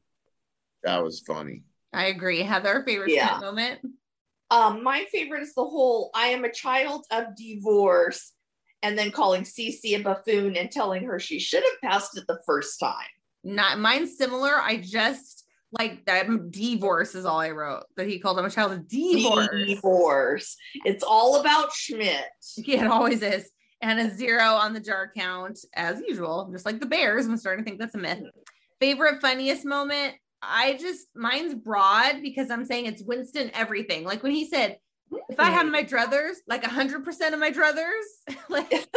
that 0.83 1.03
was 1.03 1.21
funny. 1.27 1.63
I 1.93 2.07
agree. 2.07 2.43
Heather, 2.43 2.83
favorite 2.87 3.13
Yeah. 3.13 3.39
Moment? 3.41 3.81
Um, 4.51 4.83
my 4.83 5.07
favorite 5.11 5.43
is 5.43 5.55
the 5.55 5.65
whole 5.65 6.11
I 6.15 6.29
am 6.29 6.45
a 6.45 6.53
child 6.53 7.07
of 7.11 7.35
divorce 7.37 8.33
and 8.83 8.99
then 8.99 9.11
calling 9.11 9.43
Cece 9.43 9.99
a 9.99 10.03
buffoon 10.03 10.57
and 10.57 10.71
telling 10.71 11.05
her 11.05 11.19
she 11.19 11.39
should 11.39 11.63
have 11.63 11.91
passed 11.91 12.19
it 12.19 12.25
the 12.29 12.41
first 12.45 12.79
time. 12.79 13.07
Not 13.43 13.79
mine's 13.79 14.19
similar. 14.19 14.61
I 14.61 14.77
just 14.77 15.44
like 15.79 16.05
that 16.07 16.51
divorce 16.51 17.15
is 17.15 17.25
all 17.25 17.41
I 17.41 17.51
wrote. 17.51 17.85
That 17.97 18.07
he 18.07 18.19
called 18.19 18.39
him 18.39 18.45
a 18.45 18.51
child 18.51 18.73
of 18.73 18.89
divorce. 18.89 19.49
Divorce. 19.67 20.57
It's 20.85 21.05
all 21.05 21.41
about 21.41 21.73
Schmidt. 21.73 22.25
Yeah, 22.57 22.85
it 22.85 22.91
always 22.91 23.23
is. 23.23 23.51
And 23.81 24.01
a 24.01 24.11
zero 24.15 24.45
on 24.45 24.73
the 24.73 24.81
jar 24.81 25.13
count, 25.15 25.59
as 25.75 26.01
usual, 26.07 26.49
just 26.53 26.65
like 26.65 26.81
the 26.81 26.87
Bears. 26.87 27.27
I'm 27.27 27.37
starting 27.37 27.65
to 27.65 27.69
think 27.69 27.81
that's 27.81 27.95
a 27.95 27.99
myth. 27.99 28.23
Favorite 28.81 29.21
funniest 29.21 29.65
moment? 29.65 30.15
I 30.43 30.77
just 30.81 31.09
mine's 31.15 31.55
broad 31.55 32.23
because 32.23 32.51
I'm 32.51 32.65
saying 32.65 32.87
it's 32.87 33.03
Winston 33.03 33.51
everything. 33.55 34.05
Like 34.05 34.23
when 34.23 34.33
he 34.33 34.47
said, 34.47 34.79
if 35.29 35.39
I 35.39 35.51
had 35.51 35.67
my 35.67 35.85
druthers, 35.85 36.37
like 36.47 36.65
hundred 36.65 37.05
percent 37.05 37.35
of 37.35 37.41
my 37.41 37.51
druthers, 37.51 38.35
like 38.49 38.71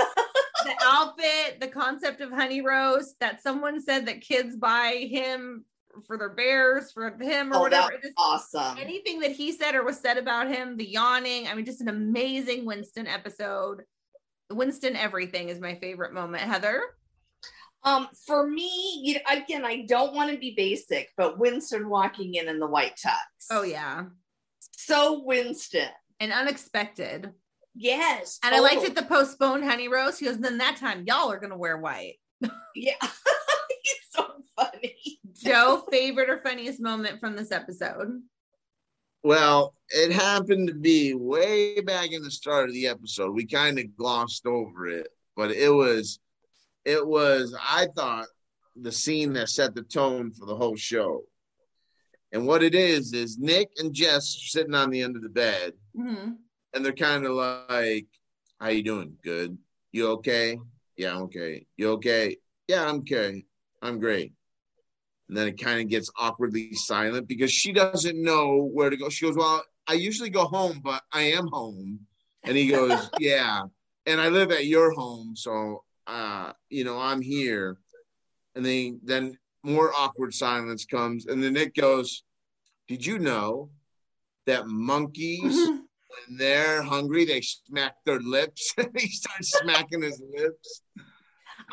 the 0.67 0.75
outfit, 0.84 1.60
the 1.60 1.67
concept 1.67 2.22
of 2.22 2.31
honey 2.31 2.62
roast 2.62 3.15
that 3.19 3.41
someone 3.41 3.81
said 3.81 4.07
that 4.07 4.22
kids 4.22 4.55
buy 4.55 5.07
him 5.10 5.65
for 6.06 6.18
their 6.18 6.30
bears, 6.30 6.92
for 6.92 7.10
him 7.18 7.51
or 7.51 7.56
Oh, 7.56 7.60
whatever. 7.62 7.92
just- 8.01 8.13
awesome. 8.18 8.77
anything 8.77 9.20
that 9.22 9.32
he 9.32 9.51
said 9.51 9.75
or 9.75 9.84
was 9.84 10.00
said 10.00 10.18
about 10.18 10.48
him, 10.50 10.77
the 10.77 10.86
yawning. 10.88 11.48
I 11.48 11.54
mean, 11.56 11.66
just 11.66 11.82
an 11.82 11.89
amazing 11.89 12.66
Winston 12.66 13.08
episode. 13.08 13.84
Winston 14.51 14.96
everything 14.96 15.50
is 15.50 15.60
my 15.60 15.75
favorite 15.75 16.13
moment. 16.13 16.44
Heather, 16.44 16.82
Um, 17.84 18.08
for 18.25 18.46
me, 18.48 19.01
you 19.04 19.13
know, 19.16 19.20
again, 19.30 19.63
I 19.63 19.86
don't 19.88 20.13
want 20.13 20.32
to 20.32 20.38
be 20.38 20.54
basic, 20.56 21.10
but 21.16 21.38
Winston 21.38 21.88
walking 21.89 22.34
in 22.36 22.48
in 22.50 22.60
the 22.60 22.68
white 22.68 22.96
tux. 22.98 23.16
oh 23.51 23.62
yeah, 23.63 24.06
So 24.72 25.22
Winston. 25.24 25.89
and 26.20 26.32
unexpected. 26.34 27.34
Yes. 27.75 28.39
And 28.44 28.56
I 28.56 28.60
liked 28.60 28.84
it 28.84 28.96
the 28.96 29.04
postponed 29.04 29.63
honey 29.63 29.88
roast. 29.88 30.20
He 30.20 30.25
goes, 30.25 30.39
then 30.39 30.58
that 30.58 30.77
time 30.77 31.04
y'all 31.06 31.32
are 31.32 31.39
gonna 31.39 31.58
wear 31.58 31.77
white. 31.77 32.16
Yeah. 32.75 32.94
He's 33.01 34.00
so 34.12 34.27
funny. 34.56 34.96
Joe, 35.34 35.84
favorite 35.91 36.29
or 36.29 36.39
funniest 36.41 36.79
moment 36.79 37.20
from 37.20 37.36
this 37.36 37.51
episode? 37.51 38.22
Well, 39.24 39.74
it 39.89 40.12
happened 40.12 40.67
to 40.70 40.74
be 40.74 41.13
way 41.13 41.82
back 41.82 42.12
in 42.12 42.22
the 42.22 42.32
start 42.32 42.70
of 42.70 42.74
the 42.74 42.88
episode. 42.88 43.32
We 43.34 43.46
kind 43.46 43.79
of 43.79 43.96
glossed 43.98 44.46
over 44.46 44.88
it, 44.88 45.08
but 45.36 45.51
it 45.51 45.70
was, 45.70 46.20
it 46.86 47.06
was, 47.06 47.56
I 47.62 47.88
thought, 47.96 48.27
the 48.79 48.91
scene 48.91 49.34
that 49.34 49.50
set 49.50 49.74
the 49.74 49.82
tone 49.84 50.32
for 50.32 50.46
the 50.46 50.56
whole 50.56 50.75
show. 50.75 51.24
And 52.32 52.46
what 52.46 52.62
it 52.62 52.75
is 52.75 53.13
is 53.13 53.38
Nick 53.39 53.70
and 53.77 53.94
Jess 53.94 54.36
are 54.36 54.48
sitting 54.50 54.75
on 54.75 54.91
the 54.91 55.01
end 55.01 55.15
of 55.15 55.24
the 55.24 55.29
bed, 55.29 55.74
Mhm. 55.96 56.36
and 56.74 56.86
they're 56.86 56.94
kind 56.94 57.25
of 57.25 57.34
like, 57.34 58.06
"How 58.60 58.67
you 58.70 58.84
doing? 58.84 59.17
Good. 59.24 59.58
You 59.91 60.10
okay? 60.10 60.60
Yeah, 60.98 61.16
I'm 61.16 61.24
okay. 61.24 61.65
You 61.78 61.91
okay? 61.91 62.38
Yeah, 62.67 62.88
I'm 62.88 62.98
okay. 62.98 63.45
I'm 63.82 64.00
great." 64.00 64.34
And 65.30 65.38
then 65.38 65.48
it 65.48 65.62
kind 65.62 65.82
of 65.82 65.88
gets 65.88 66.10
awkwardly 66.17 66.74
silent 66.74 67.28
because 67.28 67.52
she 67.52 67.71
doesn't 67.71 68.21
know 68.21 68.69
where 68.74 68.89
to 68.89 68.98
go. 68.98 69.10
She 69.10 69.26
goes, 69.26 69.38
"Well, 69.38 69.63
I 69.88 69.93
usually 69.93 70.30
go 70.30 70.45
home, 70.45 70.82
but 70.84 71.04
I 71.13 71.24
am 71.24 71.48
home." 71.48 72.00
And 72.43 72.58
he 72.58 72.67
goes, 72.67 73.10
"Yeah, 73.19 73.63
and 74.06 74.19
I 74.19 74.30
live 74.30 74.52
at 74.52 74.65
your 74.65 74.91
home, 74.91 75.36
so 75.36 75.84
uh, 76.08 76.54
you 76.69 76.84
know, 76.84 77.00
I'm 77.00 77.21
here." 77.21 77.78
And 78.56 78.65
then 78.65 79.00
then 79.04 79.38
more 79.63 79.93
awkward 79.93 80.34
silence 80.34 80.86
comes, 80.86 81.28
and 81.28 81.43
then 81.43 81.54
Nick 81.54 81.76
goes, 81.76 82.24
"Did 82.88 83.06
you 83.06 83.19
know 83.19 83.69
that 84.45 84.67
monkeys?" 84.67 85.69
They're 86.38 86.82
hungry, 86.82 87.25
they 87.25 87.41
smack 87.41 87.95
their 88.06 88.19
lips. 88.19 88.73
he 88.97 89.08
starts 89.10 89.51
smacking 89.62 90.01
his 90.01 90.21
lips. 90.36 90.82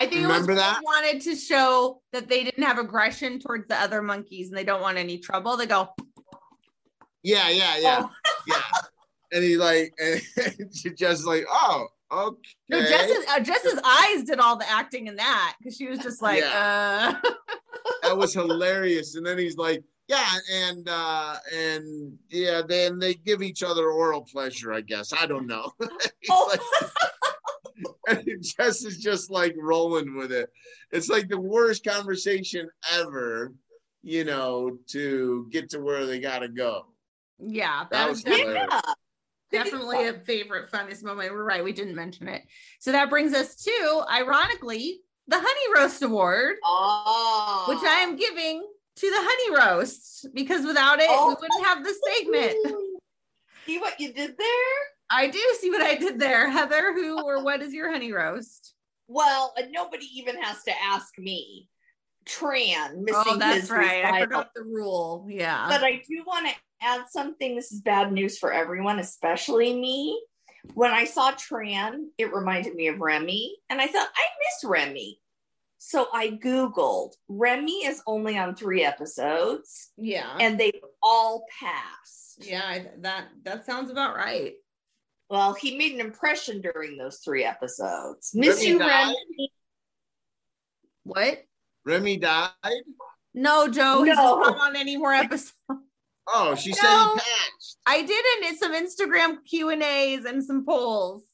I 0.01 0.07
think 0.07 0.23
Remember 0.23 0.55
that? 0.57 0.81
wanted 0.83 1.21
to 1.23 1.37
show 1.37 2.03
that 2.13 2.29
they 2.29 2.43
didn't 2.45 2.65
have 2.65 2.79
aggression 2.79 3.39
towards 3.39 3.69
the 3.69 3.77
other 3.81 4.03
monkeys 4.03 4.49
and 4.49 4.57
they 4.59 4.65
don't 4.65 4.81
want 4.83 4.99
any 4.99 5.19
trouble. 5.19 5.57
They 5.57 5.67
go, 5.67 5.91
Yeah, 7.23 7.49
yeah, 7.51 7.77
yeah, 7.79 7.99
Oh. 8.03 8.11
yeah. 8.47 8.63
And 9.33 9.43
he 9.45 9.57
like, 9.57 9.93
and 9.99 10.21
she 10.75 10.91
just 10.91 11.25
like, 11.27 11.45
oh, 11.51 11.87
okay. 12.13 12.37
no, 12.71 12.81
Jess's, 12.81 13.25
uh, 13.29 13.41
Jess's 13.41 13.81
eyes 13.85 14.25
did 14.25 14.39
all 14.41 14.57
the 14.57 14.69
acting 14.71 15.07
in 15.07 15.17
that 15.17 15.55
because 15.59 15.77
she 15.77 15.89
was 15.89 15.99
just 16.01 16.21
like, 16.23 16.43
uh, 16.43 17.15
that 18.03 18.17
was 18.17 18.33
hilarious. 18.35 19.15
And 19.17 19.25
then 19.27 19.39
he's 19.39 19.57
like, 19.57 19.83
yeah, 20.09 20.29
and 20.53 20.89
uh 20.89 21.37
and 21.55 22.19
yeah, 22.31 22.63
then 22.67 22.99
they 22.99 23.15
give 23.15 23.43
each 23.43 23.63
other 23.63 23.91
oral 23.91 24.23
pleasure, 24.23 24.73
I 24.73 24.81
guess. 24.83 25.13
I 25.13 25.27
don't 25.27 25.47
know. 25.47 25.73
He's 25.81 25.89
Oh. 26.31 26.49
like- 26.51 26.91
and 28.09 28.43
Jess 28.43 28.85
is 28.85 28.99
just 28.99 29.31
like 29.31 29.55
rolling 29.59 30.17
with 30.17 30.31
it. 30.33 30.49
It's 30.93 31.09
like 31.09 31.29
the 31.29 31.41
worst 31.41 31.85
conversation 31.85 32.69
ever, 32.93 33.53
you 34.03 34.25
know, 34.25 34.79
to 34.89 35.49
get 35.51 35.71
to 35.71 35.81
where 35.81 36.07
they 36.07 36.21
gotta 36.21 36.49
go. 36.49 36.87
yeah, 37.39 37.85
That 37.85 37.91
that 37.91 38.09
was 38.11 38.17
was 38.19 38.25
definitely, 38.25 38.53
hilarious. 38.55 38.83
Yeah. 39.51 39.63
definitely 39.65 40.09
a 40.09 40.13
favorite, 40.25 40.71
funniest 40.71 41.05
moment. 41.05 41.33
We're 41.33 41.45
right. 41.45 41.65
We 41.65 41.73
didn't 41.73 41.95
mention 41.97 42.29
it. 42.29 42.43
So 42.79 42.93
that 42.93 43.11
brings 43.11 43.35
us 43.35 43.57
to, 43.65 44.05
ironically, 44.11 45.01
the 45.27 45.37
Honey 45.39 45.75
Roast 45.81 46.03
Award, 46.03 46.57
Oh. 46.65 47.65
which 47.69 47.79
I 47.83 48.01
am 48.01 48.17
giving 48.17 48.65
to 48.97 49.11
the 49.11 49.17
Honey 49.19 49.57
Roast 49.57 50.27
because 50.35 50.65
without 50.65 51.01
it, 51.01 51.07
Oh. 51.09 51.29
we 51.29 51.35
wouldn't 51.35 51.67
have 51.67 51.85
this 51.85 51.99
segment. 52.19 52.55
See 53.67 53.79
what 53.79 53.99
you 53.99 54.13
did 54.13 54.37
there? 54.37 54.77
I 55.11 55.27
do 55.29 55.41
see 55.61 55.71
what 55.71 55.81
I 55.83 55.95
did 55.95 56.19
there. 56.19 56.51
Heather, 56.51 56.93
who 56.93 57.23
or 57.23 57.43
what 57.43 57.63
is 57.63 57.73
your 57.73 57.91
Honey 57.91 58.13
Roast? 58.13 58.75
Well, 59.09 59.55
and 59.57 59.73
nobody 59.73 60.07
even 60.15 60.41
has 60.43 60.63
to 60.65 60.73
ask 60.83 61.17
me. 61.19 61.69
Tran 62.27 63.03
missing 63.03 63.23
Oh, 63.27 63.37
that's 63.37 63.71
right. 63.71 64.05
I 64.05 64.21
forgot 64.23 64.51
the 64.55 64.63
rule. 64.63 65.27
Yeah. 65.29 65.67
But 65.69 65.85
I 65.85 66.03
do 66.09 66.25
want 66.27 66.49
to 66.49 66.55
add 66.83 67.05
something. 67.11 67.55
This 67.55 67.71
is 67.73 67.81
bad 67.81 68.13
news 68.13 68.39
for 68.39 68.53
everyone, 68.53 68.99
especially 68.99 69.75
me. 69.75 70.23
When 70.73 70.91
I 70.91 71.05
saw 71.05 71.33
Tran, 71.33 72.07
it 72.17 72.33
reminded 72.33 72.75
me 72.75 72.89
of 72.89 72.99
Remy, 73.01 73.57
and 73.69 73.81
I 73.81 73.87
thought 73.87 74.09
I 74.15 74.23
miss 74.41 74.71
Remy. 74.71 75.21
So 75.87 76.07
I 76.15 76.31
Googled. 76.31 77.13
Remy 77.29 77.85
is 77.85 78.01
only 78.07 78.39
on 78.39 78.55
three 78.57 78.83
episodes, 78.83 79.91
yeah. 79.99 80.35
and 80.41 80.59
they 80.59 80.81
all 81.03 81.45
passed. 81.61 82.39
yeah, 82.43 82.85
that 83.01 83.27
that 83.43 83.67
sounds 83.67 83.91
about 83.91 84.17
right. 84.17 84.55
Well, 85.29 85.53
he 85.53 85.77
made 85.77 85.93
an 85.93 86.01
impression 86.01 86.63
during 86.63 86.97
those 86.97 87.19
three 87.19 87.45
episodes. 87.45 88.31
Miss 88.35 88.57
Remy 88.61 88.67
you, 88.69 88.79
died? 88.79 89.15
Remy. 89.29 89.53
What? 91.03 91.45
Remy 91.85 92.17
died. 92.17 92.51
No, 93.35 93.69
Joe, 93.69 94.05
he's 94.05 94.17
No. 94.17 94.43
just 94.43 94.57
not 94.57 94.61
on 94.71 94.77
any 94.77 94.97
more 94.97 95.13
episodes. 95.13 95.53
Oh, 96.27 96.55
she 96.55 96.73
said 96.73 96.83
No. 96.85 97.13
he 97.13 97.21
passed. 97.21 97.79
I 97.85 98.01
did 98.01 98.25
in 98.49 98.57
some 98.57 98.73
Instagram 98.75 99.45
Q 99.45 99.69
and 99.69 99.83
A's 99.83 100.25
and 100.25 100.43
some 100.43 100.65
polls. 100.65 101.25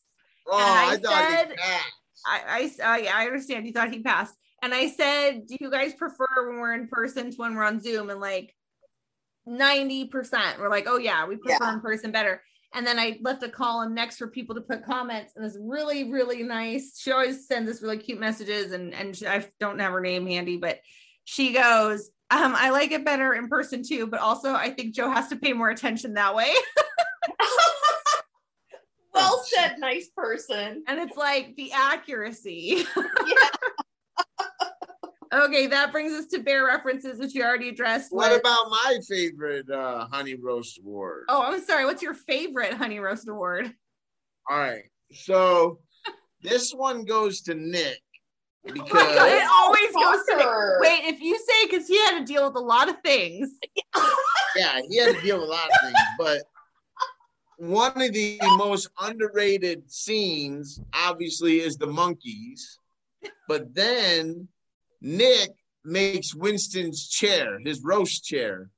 Oh, 0.49 0.59
And 0.59 0.65
I 0.69 0.93
I, 0.95 0.97
thought 0.97 1.31
said- 1.31 1.51
he 1.51 1.57
passed. 1.57 1.93
I, 2.27 2.71
I, 2.83 3.09
I 3.13 3.27
understand 3.27 3.67
you 3.67 3.73
thought 3.73 3.93
he 3.93 4.01
passed, 4.03 4.35
and 4.63 4.75
I 4.75 4.89
said, 4.89 5.47
do 5.47 5.57
you 5.61 5.71
guys 5.71 5.95
prefer 5.95 6.27
when 6.49 6.61
we're 6.61 6.75
in 6.75 6.89
person 6.89 7.31
to 7.31 7.37
when 7.37 7.55
we're 7.55 7.65
on 7.65 7.81
Zoom? 7.81 8.11
And 8.11 8.21
like 8.21 8.55
ninety 9.47 10.07
percent 10.07 10.59
were 10.59 10.69
like, 10.71 10.87
oh 10.87 10.99
yeah, 10.99 11.27
we 11.27 11.37
prefer 11.37 11.57
Yeah. 11.65 11.75
in 11.75 11.81
person 11.81 12.13
better. 12.13 12.43
And 12.73 12.87
then 12.87 13.01
I 13.01 13.19
left 13.23 13.43
a 13.43 13.49
column 13.49 13.95
next 13.95 14.19
for 14.19 14.29
people 14.29 14.55
to 14.55 14.61
put 14.61 14.85
comments, 14.85 15.33
and 15.35 15.45
it's 15.45 15.59
really 15.61 16.11
really 16.13 16.43
nice. 16.43 16.99
She 17.01 17.11
always 17.11 17.47
sends 17.47 17.71
us 17.71 17.83
really 17.83 17.99
cute 17.99 18.21
messages, 18.21 18.73
and 18.73 18.95
and 18.95 19.17
she, 19.17 19.27
I 19.27 19.45
don't 19.59 19.79
have 19.81 19.93
her 19.93 20.01
name 20.01 20.27
handy, 20.27 20.57
but 20.57 20.79
she 21.25 21.53
goes, 21.53 22.11
Um, 22.31 22.55
I 22.57 22.71
like 22.71 22.93
it 22.93 23.05
better 23.05 23.35
in 23.35 23.49
person 23.49 23.83
too, 23.83 24.07
but 24.07 24.21
also 24.21 24.55
I 24.55 24.71
think 24.71 24.95
Joe 24.95 25.11
has 25.11 25.29
to 25.29 25.37
pay 25.37 25.53
more 25.53 25.71
attention 25.71 26.15
that 26.15 26.35
way. 26.35 26.53
well 29.15 29.43
said, 29.45 29.77
nice 29.79 30.09
person. 30.17 30.85
and 30.87 31.01
it's 31.01 31.17
like 31.17 31.57
the 31.57 31.73
accuracy. 31.73 32.85
Okay, 35.33 35.69
that 35.69 35.93
brings 35.93 36.13
us 36.13 36.27
to 36.27 36.41
bear 36.41 36.65
references, 36.67 37.21
which 37.21 37.37
you 37.37 37.45
already 37.45 37.69
addressed. 37.69 38.11
What 38.11 38.33
with- 38.33 38.41
about 38.41 38.69
my 38.69 38.99
favorite 39.09 39.71
uh, 39.71 40.09
honey 40.11 40.35
roast 40.35 40.79
award? 40.81 41.27
Oh, 41.29 41.41
I'm 41.43 41.63
sorry. 41.63 41.85
What's 41.85 42.03
your 42.03 42.15
favorite 42.15 42.75
honey 42.75 42.99
roast 42.99 43.29
award? 43.29 43.73
All 44.51 44.59
right. 44.59 44.83
So 45.13 45.79
this 46.43 46.73
one 46.73 47.05
goes 47.05 47.43
to 47.43 47.55
Nick 47.55 48.01
Oh 48.69 48.73
because 48.73 48.91
my 48.93 49.15
God, 49.15 49.29
it 49.29 49.49
always 49.49 49.93
goes 49.95 50.27
to 50.31 50.37
Nick. 50.37 50.47
Wait, 50.81 51.15
if 51.15 51.21
you 51.21 51.39
say 51.39 51.67
because 51.71 51.87
he 51.87 51.97
had 52.07 52.19
to 52.19 52.25
deal 52.25 52.45
with 52.49 52.57
a 52.57 52.65
lot 52.65 52.89
of 52.89 52.97
things. 53.05 53.51
yeah, 54.57 54.81
he 54.89 54.97
had 54.97 55.15
to 55.15 55.21
deal 55.23 55.39
with 55.39 55.49
a 55.49 55.53
lot 55.53 55.67
of 55.67 55.81
things, 55.81 55.99
but 56.19 56.43
one 57.61 58.01
of 58.01 58.13
the 58.15 58.39
most 58.57 58.89
underrated 59.01 59.91
scenes, 59.91 60.81
obviously, 60.95 61.61
is 61.61 61.77
the 61.77 61.87
monkeys. 61.87 62.79
But 63.49 63.75
then 63.75 64.49
Nick 65.03 65.51
makes 65.85 66.35
Winston's 66.35 67.09
chair, 67.09 67.59
his 67.65 67.83
roast 67.83 68.25
chair, 68.25 68.71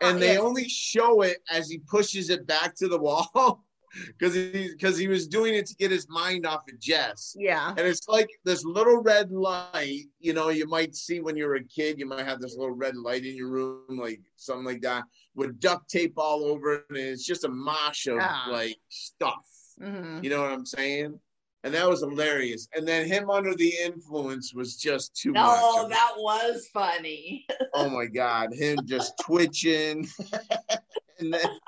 and 0.00 0.16
oh, 0.16 0.20
they 0.20 0.32
Yes. 0.32 0.40
only 0.40 0.68
show 0.68 1.20
it 1.20 1.42
as 1.50 1.68
he 1.68 1.78
pushes 1.78 2.30
it 2.30 2.46
back 2.46 2.74
to 2.76 2.88
the 2.88 2.98
wall 2.98 3.62
because 4.06 4.34
he 4.34 4.68
because 4.72 4.96
he 4.98 5.08
was 5.08 5.26
doing 5.26 5.54
it 5.54 5.66
to 5.66 5.74
get 5.76 5.90
his 5.90 6.08
mind 6.08 6.46
off 6.46 6.62
of 6.72 6.78
Jess. 6.80 7.34
Yeah. 7.38 7.70
And 7.70 7.80
it's 7.80 8.08
like 8.08 8.28
this 8.44 8.64
little 8.64 9.02
red 9.02 9.30
light, 9.30 10.04
you 10.20 10.32
know, 10.32 10.48
you 10.50 10.66
might 10.68 10.94
see 10.94 11.20
when 11.20 11.36
you're 11.36 11.56
a 11.56 11.64
kid, 11.64 11.98
you 11.98 12.06
might 12.06 12.24
have 12.26 12.40
this 12.40 12.56
little 12.56 12.74
red 12.74 12.96
light 12.96 13.24
in 13.24 13.36
your 13.36 13.48
room, 13.48 13.98
like 13.98 14.20
something 14.36 14.64
like 14.64 14.82
that, 14.82 15.04
with 15.34 15.58
duct 15.60 15.88
tape 15.90 16.14
all 16.16 16.44
over 16.44 16.74
it. 16.74 16.84
And 16.90 16.98
it's 16.98 17.26
just 17.26 17.44
a 17.44 17.48
mosh 17.48 18.06
of 18.06 18.18
Ah. 18.20 18.48
like 18.50 18.76
stuff. 18.88 19.46
Mhm. 19.80 20.22
You 20.22 20.30
know 20.30 20.42
what 20.42 20.52
I'm 20.52 20.66
saying? 20.66 21.18
And 21.62 21.74
that 21.74 21.86
was 21.88 22.00
hilarious. 22.00 22.68
And 22.74 22.88
then 22.88 23.06
him 23.06 23.28
under 23.28 23.54
the 23.54 23.72
influence 23.82 24.54
was 24.54 24.76
just 24.76 25.14
too 25.14 25.32
No, 25.32 25.42
much. 25.82 25.90
that 25.90 26.12
was 26.16 26.66
funny. 26.72 27.46
oh 27.74 27.90
my 27.90 28.06
God. 28.06 28.54
Him 28.54 28.78
just 28.86 29.12
twitching. 29.20 30.08
and 31.18 31.34
then, 31.34 31.58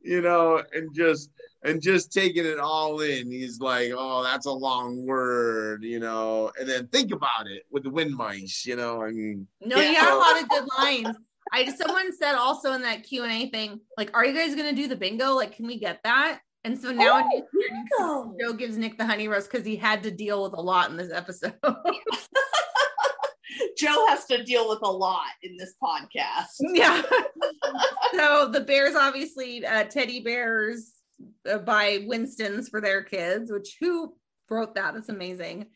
you 0.00 0.22
know, 0.22 0.62
and 0.72 0.94
just 0.94 1.30
and 1.66 1.82
just 1.82 2.12
taking 2.12 2.44
it 2.46 2.58
all 2.58 3.00
in. 3.00 3.30
He's 3.30 3.60
like, 3.60 3.92
oh, 3.96 4.22
that's 4.22 4.46
a 4.46 4.52
long 4.52 5.04
word, 5.06 5.82
you 5.84 5.98
know. 5.98 6.52
And 6.58 6.68
then 6.68 6.86
think 6.88 7.12
about 7.12 7.46
it 7.46 7.64
with 7.70 7.82
the 7.84 7.90
wind 7.90 8.14
mice, 8.14 8.64
you 8.64 8.76
know. 8.76 9.02
I 9.02 9.10
mean, 9.10 9.46
No, 9.60 9.76
Yeah. 9.76 9.90
you 9.90 9.96
had 9.96 10.14
a 10.14 10.16
lot 10.16 10.42
of 10.42 10.48
good 10.48 10.68
lines. 10.78 11.16
I 11.52 11.64
just 11.64 11.78
someone 11.78 12.12
said 12.16 12.34
also 12.34 12.72
in 12.72 12.82
that 12.82 13.04
Q 13.04 13.22
and 13.22 13.32
A 13.32 13.48
thing, 13.50 13.80
like, 13.96 14.10
"Are 14.16 14.24
you 14.24 14.34
guys 14.34 14.54
gonna 14.56 14.72
do 14.72 14.88
the 14.88 14.96
bingo? 14.96 15.32
Like, 15.34 15.54
can 15.54 15.66
we 15.66 15.78
get 15.78 16.00
that?" 16.02 16.40
And 16.64 16.76
so 16.76 16.90
now 16.90 17.22
Oh, 17.24 17.46
bingo. 17.52 18.36
Joe 18.40 18.52
gives 18.56 18.76
Nick 18.76 18.98
the 18.98 19.06
honey 19.06 19.28
roast 19.28 19.48
because 19.50 19.64
he 19.64 19.76
had 19.76 20.02
to 20.02 20.10
deal 20.10 20.42
with 20.42 20.54
a 20.54 20.60
lot 20.60 20.90
in 20.90 20.96
this 20.96 21.12
episode. 21.12 21.54
Joe 23.78 24.06
has 24.08 24.24
to 24.26 24.42
deal 24.42 24.68
with 24.68 24.80
a 24.82 24.90
lot 24.90 25.28
in 25.42 25.56
this 25.56 25.74
podcast. 25.82 26.46
yeah. 26.60 27.02
so 28.14 28.48
the 28.48 28.60
bears 28.60 28.94
obviously 28.96 29.64
uh, 29.64 29.84
teddy 29.84 30.20
bears 30.20 30.92
buy 31.64 32.04
Winston's 32.06 32.68
for 32.68 32.80
their 32.80 33.02
kids, 33.02 33.50
which 33.50 33.76
who 33.80 34.14
wrote 34.50 34.74
that? 34.74 34.94
That's 34.94 35.08
amazing. 35.08 35.66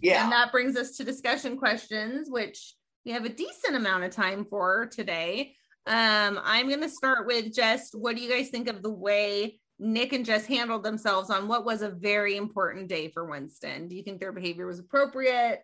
Yeah. 0.00 0.22
And 0.22 0.32
that 0.32 0.52
brings 0.52 0.76
us 0.76 0.96
to 0.96 1.04
discussion 1.04 1.56
questions, 1.56 2.28
which 2.30 2.74
we 3.04 3.12
have 3.12 3.24
a 3.24 3.30
decent 3.30 3.74
amount 3.74 4.04
of 4.04 4.10
time 4.10 4.44
for 4.44 4.86
today. 4.86 5.54
Um, 5.86 6.38
I'm 6.42 6.68
going 6.68 6.82
to 6.82 6.88
start 6.88 7.26
with 7.26 7.54
just 7.54 7.94
what 7.94 8.16
do 8.16 8.22
you 8.22 8.30
guys 8.30 8.50
think 8.50 8.68
of 8.68 8.82
the 8.82 8.92
way 8.92 9.58
Nick 9.78 10.12
and 10.12 10.24
Jess 10.24 10.44
handled 10.44 10.82
themselves 10.82 11.30
on 11.30 11.48
what 11.48 11.64
was 11.64 11.82
a 11.82 11.88
very 11.88 12.36
important 12.36 12.88
day 12.88 13.08
for 13.08 13.24
Winston? 13.24 13.88
Do 13.88 13.96
you 13.96 14.02
think 14.02 14.20
their 14.20 14.32
behavior 14.32 14.66
was 14.66 14.78
appropriate? 14.78 15.62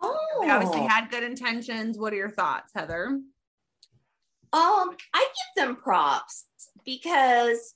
oh. 0.00 0.40
They 0.42 0.50
obviously 0.50 0.82
had 0.82 1.10
good 1.10 1.22
intentions. 1.22 1.98
What 1.98 2.12
are 2.12 2.16
your 2.16 2.30
thoughts, 2.30 2.72
Heather? 2.74 3.20
Um, 4.52 4.96
I 5.12 5.26
give 5.56 5.64
them 5.64 5.76
props 5.76 6.44
because 6.84 7.74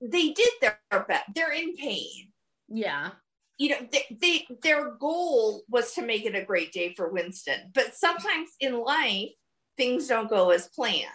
they 0.00 0.30
did 0.30 0.50
their 0.60 0.78
best. 1.06 1.24
They're 1.34 1.52
in 1.52 1.76
pain. 1.76 2.28
Yeah. 2.68 3.10
You 3.58 3.70
know, 3.70 3.76
they, 3.92 4.16
they 4.20 4.46
their 4.62 4.92
goal 4.92 5.62
was 5.68 5.92
to 5.94 6.02
make 6.02 6.24
it 6.24 6.34
a 6.34 6.44
great 6.44 6.72
day 6.72 6.94
for 6.96 7.10
Winston, 7.10 7.70
but 7.74 7.94
sometimes 7.94 8.50
in 8.60 8.80
life 8.82 9.32
things 9.76 10.08
don't 10.08 10.30
go 10.30 10.50
as 10.50 10.68
planned. 10.68 11.06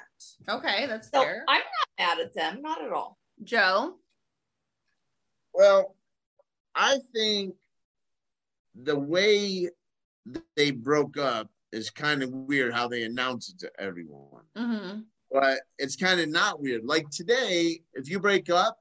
Okay, 0.48 0.86
that's 0.86 1.10
So 1.12 1.22
fair. 1.22 1.44
I'm 1.48 1.62
not 1.62 2.18
mad 2.18 2.20
at 2.20 2.34
them, 2.36 2.62
not 2.62 2.84
at 2.84 2.92
all. 2.92 3.18
Joe. 3.44 3.96
well, 5.54 5.96
I 6.76 7.00
think 7.14 7.56
the 8.76 8.98
way 8.98 9.70
they 10.56 10.72
broke 10.72 11.18
up 11.18 11.50
is 11.72 11.90
kind 11.90 12.22
of 12.24 12.30
weird 12.32 12.74
how 12.74 12.88
they 12.88 13.04
announced 13.04 13.54
it 13.54 13.60
to 13.60 13.72
everyone. 13.82 14.44
Mm-hmm. 14.58 15.00
But 15.36 15.60
it's 15.80 15.98
kind 15.98 16.22
of 16.22 16.30
not 16.30 16.62
weird. 16.62 16.86
Like 16.86 17.10
today, 17.10 17.82
if 17.94 18.10
you 18.10 18.22
break 18.22 18.50
up, 18.50 18.78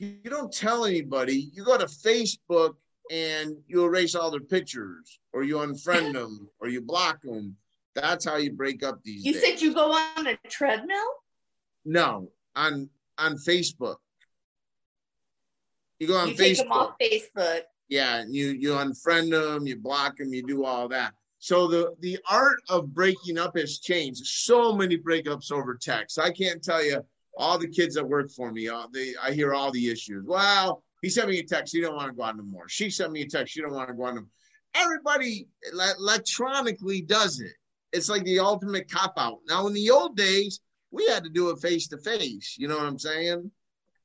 you 0.00 0.18
don't 0.24 0.52
tell 0.52 0.86
anybody. 0.86 1.50
You 1.52 1.64
go 1.64 1.78
to 1.78 1.84
Facebook 1.86 2.74
and 3.12 3.56
you 3.68 3.84
erase 3.84 4.16
all 4.16 4.32
their 4.32 4.40
pictures, 4.40 5.20
or 5.32 5.44
you 5.44 5.56
unfriend 5.58 6.12
them, 6.14 6.48
or 6.60 6.66
you 6.66 6.80
block 6.80 7.22
them. 7.22 7.56
That's 7.94 8.24
how 8.24 8.38
you 8.38 8.50
break 8.50 8.82
up 8.82 9.04
these 9.04 9.24
You 9.24 9.34
days. 9.34 9.42
said 9.42 9.62
you 9.62 9.72
go 9.72 9.92
on 9.92 10.26
a 10.26 10.36
treadmill? 10.48 10.98
no 11.84 12.28
on 12.56 12.88
on 13.18 13.36
Facebook. 13.36 13.96
You 16.00 16.08
go 16.08 16.16
on 16.16 16.30
you 16.30 16.34
take 16.34 16.56
them 16.56 16.66
Facebook. 16.66 16.70
off 16.72 16.94
Facebook. 17.00 17.60
Yeah, 17.88 18.24
you 18.28 18.48
you 18.48 18.70
unfriend 18.70 19.30
them, 19.30 19.68
you 19.68 19.76
block 19.76 20.16
them, 20.16 20.34
you 20.34 20.42
do 20.44 20.64
all 20.64 20.88
that. 20.88 21.12
So 21.44 21.68
the 21.68 21.94
the 22.00 22.18
art 22.26 22.62
of 22.70 22.94
breaking 22.94 23.36
up 23.38 23.58
has 23.58 23.78
changed. 23.78 24.24
So 24.24 24.72
many 24.72 24.96
breakups 24.96 25.52
over 25.52 25.74
text. 25.74 26.18
I 26.18 26.30
can't 26.30 26.64
tell 26.64 26.82
you 26.82 27.04
all 27.36 27.58
the 27.58 27.68
kids 27.68 27.96
that 27.96 28.08
work 28.08 28.30
for 28.30 28.50
me. 28.50 28.66
Uh, 28.66 28.86
they 28.90 29.12
I 29.22 29.32
hear 29.32 29.52
all 29.52 29.70
the 29.70 29.90
issues. 29.90 30.24
Well, 30.26 30.82
he 31.02 31.10
sent 31.10 31.28
me 31.28 31.40
a 31.40 31.44
text. 31.44 31.74
He 31.74 31.82
don't 31.82 31.96
want 31.96 32.08
to 32.08 32.16
go 32.16 32.22
out 32.22 32.38
no 32.38 32.44
more. 32.44 32.66
She 32.70 32.88
sent 32.88 33.12
me 33.12 33.20
a 33.20 33.28
text. 33.28 33.52
She 33.52 33.60
don't 33.60 33.74
want 33.74 33.88
to 33.88 33.94
go 33.94 34.06
out 34.06 34.14
no. 34.14 34.22
Everybody 34.74 35.46
electronically 35.98 37.02
does 37.02 37.40
it. 37.40 37.52
It's 37.92 38.08
like 38.08 38.24
the 38.24 38.38
ultimate 38.38 38.90
cop 38.90 39.12
out. 39.18 39.40
Now, 39.46 39.66
in 39.66 39.74
the 39.74 39.90
old 39.90 40.16
days, 40.16 40.60
we 40.92 41.06
had 41.08 41.24
to 41.24 41.30
do 41.30 41.50
it 41.50 41.58
face 41.58 41.88
to 41.88 41.98
face. 41.98 42.56
You 42.58 42.68
know 42.68 42.78
what 42.78 42.86
I'm 42.86 42.98
saying? 42.98 43.50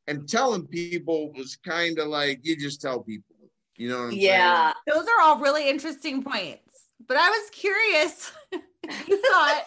And 0.07 0.27
telling 0.27 0.67
people 0.67 1.31
was 1.31 1.55
kind 1.55 1.99
of 1.99 2.09
like 2.09 2.41
you 2.43 2.57
just 2.57 2.81
tell 2.81 2.99
people. 3.01 3.37
You 3.77 3.87
know 3.87 3.97
what 3.97 4.03
I'm 4.03 4.11
saying? 4.11 4.23
Yeah. 4.23 4.73
Those 4.85 5.07
are 5.07 5.21
all 5.21 5.39
really 5.39 5.69
interesting 5.69 6.21
points. 6.21 6.68
But 7.07 7.17
I 7.17 7.29
was 7.29 7.49
curious 7.51 8.31
you 8.51 9.21
thought 9.21 9.63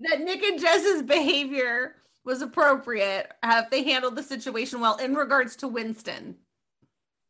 that 0.00 0.20
Nick 0.20 0.42
and 0.42 0.60
Jess's 0.60 1.02
behavior 1.02 1.96
was 2.24 2.42
appropriate. 2.42 3.32
Have 3.42 3.70
they 3.70 3.82
handled 3.82 4.16
the 4.16 4.22
situation 4.22 4.80
well 4.80 4.96
in 4.96 5.14
regards 5.14 5.56
to 5.56 5.68
Winston? 5.68 6.36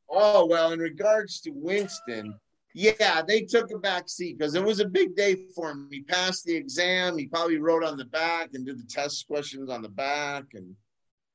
Oh 0.09 0.47
well, 0.47 0.73
in 0.73 0.81
regards 0.81 1.41
to 1.43 1.51
Winston, 1.51 2.35
yeah, 2.75 3.23
they 3.23 3.43
took 3.43 3.71
a 3.73 3.79
back 3.79 4.09
seat 4.09 4.39
because 4.39 4.55
it 4.55 4.65
was 4.65 4.81
a 4.81 4.89
big 4.89 5.17
day 5.17 5.37
for 5.55 5.71
him. 5.71 5.89
He 5.91 6.03
passed 6.03 6.45
the 6.45 6.55
exam. 6.55 7.19
He 7.19 7.27
probably 7.27 7.59
wrote 7.59 7.85
on 7.85 7.97
the 7.97 8.05
back 8.05 8.51
and 8.55 8.67
did 8.67 8.79
the 8.79 8.87
test 8.87 9.27
questions 9.27 9.71
on 9.71 9.83
the 9.83 9.89
back 9.89 10.45
and 10.55 10.75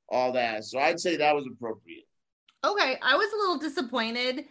all 0.10 0.32
that. 0.34 0.66
So 0.66 0.80
I'd 0.80 1.00
say 1.00 1.18
that 1.18 1.36
was 1.36 1.48
appropriate. 1.52 2.06
Okay, 2.64 2.98
I 3.02 3.16
was 3.16 3.32
a 3.32 3.38
little 3.38 3.58
disappointed. 3.58 4.46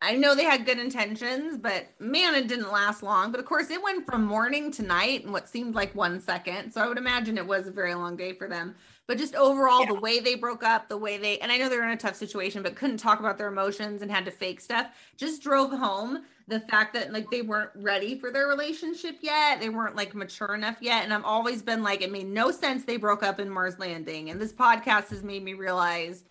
I 0.00 0.14
know 0.14 0.34
they 0.36 0.44
had 0.44 0.64
good 0.64 0.78
intentions, 0.78 1.58
but 1.58 1.88
man, 1.98 2.36
it 2.36 2.46
didn't 2.46 2.70
last 2.70 3.02
long. 3.02 3.32
But 3.32 3.40
of 3.40 3.46
course, 3.46 3.68
it 3.70 3.82
went 3.82 4.06
from 4.06 4.24
morning 4.24 4.70
to 4.72 4.82
night 4.82 5.24
in 5.24 5.32
what 5.32 5.48
seemed 5.48 5.74
like 5.74 5.92
one 5.94 6.20
second. 6.20 6.70
So 6.72 6.80
I 6.80 6.86
would 6.86 6.98
imagine 6.98 7.36
it 7.36 7.46
was 7.46 7.66
a 7.66 7.72
very 7.72 7.94
long 7.94 8.16
day 8.16 8.32
for 8.32 8.48
them. 8.48 8.76
But 9.08 9.18
just 9.18 9.34
overall, 9.34 9.80
Yeah. 9.80 9.86
the 9.94 10.00
way 10.00 10.20
they 10.20 10.36
broke 10.36 10.62
up, 10.62 10.88
the 10.88 10.96
way 10.96 11.16
they, 11.18 11.38
and 11.38 11.50
I 11.50 11.56
know 11.58 11.68
they 11.68 11.78
were 11.78 11.82
in 11.82 11.90
a 11.90 11.96
tough 11.96 12.14
situation, 12.14 12.62
but 12.62 12.76
couldn't 12.76 12.98
talk 12.98 13.18
about 13.18 13.38
their 13.38 13.48
emotions 13.48 14.02
and 14.02 14.10
had 14.10 14.24
to 14.26 14.30
fake 14.30 14.60
stuff, 14.60 14.86
just 15.16 15.42
drove 15.42 15.72
home 15.72 16.24
the 16.46 16.60
fact 16.60 16.94
that 16.94 17.12
like 17.12 17.28
they 17.30 17.42
weren't 17.42 17.70
ready 17.74 18.18
for 18.20 18.30
their 18.30 18.46
relationship 18.46 19.16
yet. 19.20 19.60
They 19.60 19.68
weren't 19.68 19.96
like 19.96 20.14
mature 20.14 20.54
enough 20.54 20.76
yet. 20.80 21.02
And 21.04 21.12
I've 21.12 21.24
always 21.24 21.60
been 21.60 21.82
like, 21.82 22.02
it 22.02 22.12
made 22.12 22.28
no 22.28 22.50
sense 22.52 22.84
they 22.84 22.98
broke 22.98 23.22
up 23.24 23.40
in 23.40 23.50
Mars 23.50 23.78
Landing. 23.80 24.30
And 24.30 24.40
this 24.40 24.52
podcast 24.52 25.08
has 25.08 25.24
made 25.24 25.42
me 25.42 25.54
realize 25.54 26.24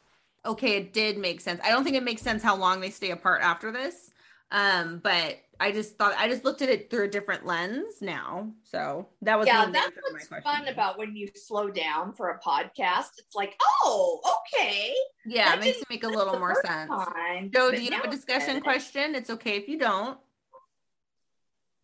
okay, 0.45 0.77
it 0.77 0.93
did 0.93 1.17
make 1.17 1.41
sense. 1.41 1.59
I 1.63 1.69
don't 1.69 1.83
think 1.83 1.95
it 1.95 2.03
makes 2.03 2.21
sense 2.21 2.43
how 2.43 2.55
long 2.55 2.79
they 2.81 2.89
stay 2.89 3.11
apart 3.11 3.41
after 3.41 3.71
this. 3.71 4.11
Um, 4.49 4.99
but 5.03 5.39
I 5.59 5.71
just 5.73 5.97
thought 5.97 6.13
I 6.17 6.29
just 6.29 6.45
looked 6.45 6.61
at 6.61 6.69
it 6.69 6.89
through 6.89 7.05
a 7.05 7.07
different 7.09 7.45
lens 7.45 7.95
now. 8.01 8.53
So 8.63 9.09
that 9.23 9.37
was 9.37 9.45
Yeah, 9.47 9.65
that's 9.71 9.87
answer 9.87 10.01
my 10.05 10.19
what's 10.29 10.43
fun 10.45 10.67
about 10.69 10.97
when 10.97 11.15
you 11.15 11.27
slow 11.35 11.69
down 11.69 12.13
for 12.13 12.29
a 12.29 12.39
podcast. 12.39 13.09
It's 13.17 13.35
like, 13.35 13.55
oh, 13.83 14.21
okay. 14.55 14.93
yeah, 15.25 15.49
that 15.49 15.57
it 15.57 15.61
makes 15.65 15.81
it 15.81 15.89
make 15.89 16.03
a 16.05 16.07
little 16.07 16.39
more 16.39 16.55
sense. 16.65 16.89
time, 16.89 17.51
Joe, 17.53 17.71
do 17.71 17.81
you 17.81 17.91
have 17.91 18.05
a 18.05 18.09
discussion 18.11 18.57
it- 18.57 18.63
question? 18.63 19.15
It's 19.15 19.29
okay 19.31 19.57
if 19.57 19.67
you 19.67 19.77
don't. 19.79 20.17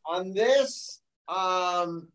On 0.06 0.34
this, 0.34 1.02
um, 1.28 2.08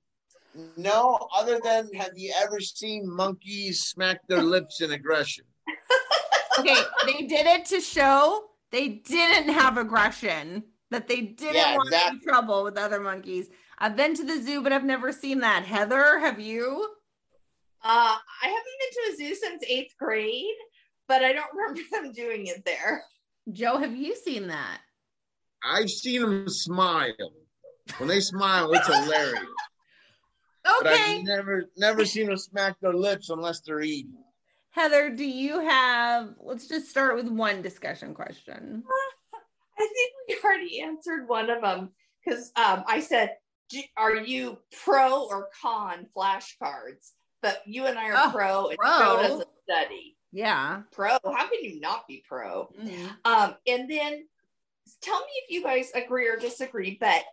No, 0.76 1.28
other 1.34 1.58
than 1.62 1.92
have 1.94 2.12
you 2.16 2.32
ever 2.42 2.60
seen 2.60 3.08
monkeys 3.08 3.84
smack 3.84 4.26
their 4.28 4.42
lips 4.42 4.80
in 4.80 4.92
aggression? 4.92 5.44
Okay, 6.58 6.76
they 7.06 7.26
did 7.26 7.46
it 7.46 7.64
to 7.66 7.80
show 7.80 8.44
they 8.70 8.88
didn't 8.88 9.52
have 9.52 9.78
aggression, 9.78 10.62
that 10.90 11.08
they 11.08 11.20
didn't 11.22 11.54
Yeah, 11.56 11.76
want 11.76 11.90
that- 11.90 12.08
any 12.10 12.20
trouble 12.20 12.64
with 12.64 12.76
other 12.76 13.00
monkeys. 13.00 13.48
I've 13.78 13.96
been 13.96 14.14
to 14.14 14.24
the 14.24 14.40
zoo, 14.42 14.60
but 14.62 14.72
I've 14.72 14.84
never 14.84 15.12
seen 15.12 15.38
that. 15.40 15.64
Heather, 15.64 16.18
have 16.18 16.40
you? 16.40 16.88
Uh, 17.82 18.16
I 18.42 18.46
haven't 18.46 18.64
been 18.80 18.92
to 18.92 19.12
a 19.12 19.16
zoo 19.28 19.34
since 19.36 19.62
eighth 19.68 19.94
grade, 19.98 20.44
but 21.06 21.22
I 21.24 21.32
don't 21.32 21.46
remember 21.54 21.80
them 21.92 22.12
doing 22.12 22.46
it 22.48 22.64
there. 22.64 23.04
Joe, 23.52 23.78
have 23.78 23.94
you 23.96 24.14
seen 24.16 24.48
that? 24.48 24.80
I've 25.64 25.88
seen 25.90 26.22
them 26.22 26.48
smile. 26.48 27.12
When 27.98 28.08
they 28.08 28.20
smile, 28.20 28.70
it's 28.72 28.86
hilarious. 28.86 29.44
But 30.64 30.86
Okay. 30.88 31.18
I've 31.20 31.24
never 31.24 31.64
never 31.78 32.04
seen 32.04 32.26
them 32.26 32.36
smack 32.36 32.78
their 32.80 32.92
lips 32.92 33.30
unless 33.30 33.60
they're 33.60 33.80
eating. 33.80 34.12
Heather, 34.78 35.10
do 35.10 35.24
you 35.24 35.58
have, 35.58 36.34
let's 36.38 36.68
just 36.68 36.88
start 36.88 37.16
with 37.16 37.26
one 37.26 37.62
discussion 37.62 38.14
question. 38.14 38.84
I 39.76 39.88
think 39.92 40.12
we 40.28 40.36
already 40.44 40.80
answered 40.80 41.28
one 41.28 41.50
of 41.50 41.62
them 41.62 41.90
because 42.24 42.52
um, 42.54 42.84
I 42.86 43.00
said, 43.00 43.34
"Are 43.96 44.14
you 44.14 44.58
pro 44.84 45.24
or 45.24 45.48
con 45.60 46.06
flashcards?" 46.16 47.10
But 47.42 47.60
you 47.66 47.86
and 47.86 47.98
I 47.98 48.10
are 48.10 48.26
Oh, 48.26 48.30
pro, 48.32 48.68
and 48.68 48.78
pro. 48.78 49.16
Doesn't 49.16 49.48
study. 49.64 50.16
Yeah. 50.30 50.82
Pro? 50.92 51.10
How 51.24 51.48
can 51.48 51.62
you 51.64 51.80
not 51.80 52.06
be 52.06 52.22
pro? 52.28 52.72
Mhm. 52.80 53.16
Um, 53.24 53.56
and 53.66 53.90
then 53.90 54.28
tell 55.02 55.18
me 55.18 55.26
if 55.44 55.50
you 55.50 55.62
guys 55.64 55.90
agree 55.92 56.28
or 56.28 56.36
disagree, 56.36 56.96
but 57.00 57.24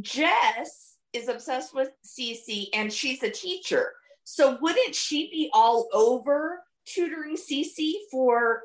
Jess 0.00 0.96
is 1.12 1.28
obsessed 1.28 1.74
with 1.74 1.90
Cece 2.02 2.68
and 2.72 2.90
she's 2.90 3.22
a 3.22 3.30
teacher. 3.30 3.92
So 4.24 4.58
wouldn't 4.60 4.94
she 4.94 5.30
be 5.30 5.50
all 5.52 5.88
over 5.92 6.62
tutoring 6.94 7.36
Cece 7.36 7.92
for 8.10 8.62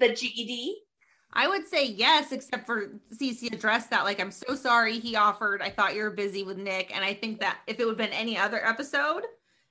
the 0.00 0.08
GED? 0.08 0.76
I 1.32 1.48
would 1.48 1.68
say 1.68 1.84
yes, 1.84 2.32
except 2.32 2.66
for 2.66 2.92
Cece 3.14 3.52
addressed 3.52 3.90
that. 3.90 4.04
Like, 4.04 4.20
I'm 4.20 4.30
so 4.30 4.54
sorry 4.54 4.98
he 4.98 5.16
offered. 5.16 5.60
I 5.60 5.68
thought 5.68 5.94
you 5.94 6.02
were 6.02 6.10
busy 6.10 6.44
with 6.44 6.56
Nick. 6.56 6.94
And 6.94 7.04
I 7.04 7.12
think 7.12 7.40
that 7.40 7.58
if 7.66 7.78
it 7.78 7.84
would 7.84 7.98
have 8.00 8.10
been 8.10 8.18
any 8.18 8.38
other 8.38 8.64
episode 8.66 9.22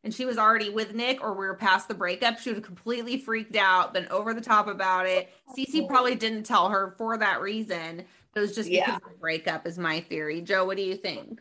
and 0.04 0.14
she 0.14 0.26
was 0.26 0.38
already 0.38 0.70
with 0.70 0.94
Nick 0.94 1.24
or 1.24 1.34
we 1.34 1.48
were 1.48 1.56
past 1.56 1.88
the 1.88 1.96
breakup, 1.96 2.38
she 2.38 2.50
would 2.50 2.58
have 2.58 2.66
completely 2.66 3.18
freaked 3.18 3.56
out, 3.56 3.96
been 3.96 4.08
over 4.10 4.34
the 4.34 4.42
top 4.42 4.68
about 4.68 5.08
it. 5.08 5.34
Cece 5.58 5.82
oh. 5.82 5.88
probably 5.88 6.14
didn't 6.14 6.44
tell 6.44 6.70
her 6.70 6.94
for 7.00 7.18
that 7.18 7.42
reason. 7.42 8.04
It 8.36 8.40
was 8.40 8.54
just 8.54 8.70
Yeah. 8.70 8.86
because 8.86 9.02
of 9.02 9.14
the 9.14 9.18
breakup, 9.18 9.66
is 9.66 9.80
my 9.80 10.02
theory. 10.02 10.42
Joe, 10.42 10.66
what 10.66 10.78
do 10.78 10.84
you 10.84 10.96
think? 10.96 11.40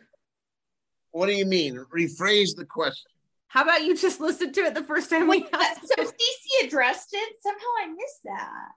What 1.11 1.27
do 1.27 1.33
you 1.33 1.45
mean? 1.45 1.77
Rephrase 1.95 2.57
the 2.57 2.65
question. 2.65 3.11
How 3.55 3.63
about 3.63 3.85
you 3.85 3.97
just 3.97 4.21
listen 4.21 4.53
to 4.53 4.63
it 4.63 4.75
the 4.75 4.83
first 4.83 5.09
time 5.11 5.29
we 5.29 5.43
Wait, 5.43 5.53
that- 5.53 5.77
asked 5.79 5.87
so? 5.97 6.03
Cece 6.03 6.67
addressed 6.67 7.11
it. 7.13 7.35
Somehow 7.41 7.67
I 7.83 7.87
missed 7.87 8.25
that. 8.25 8.69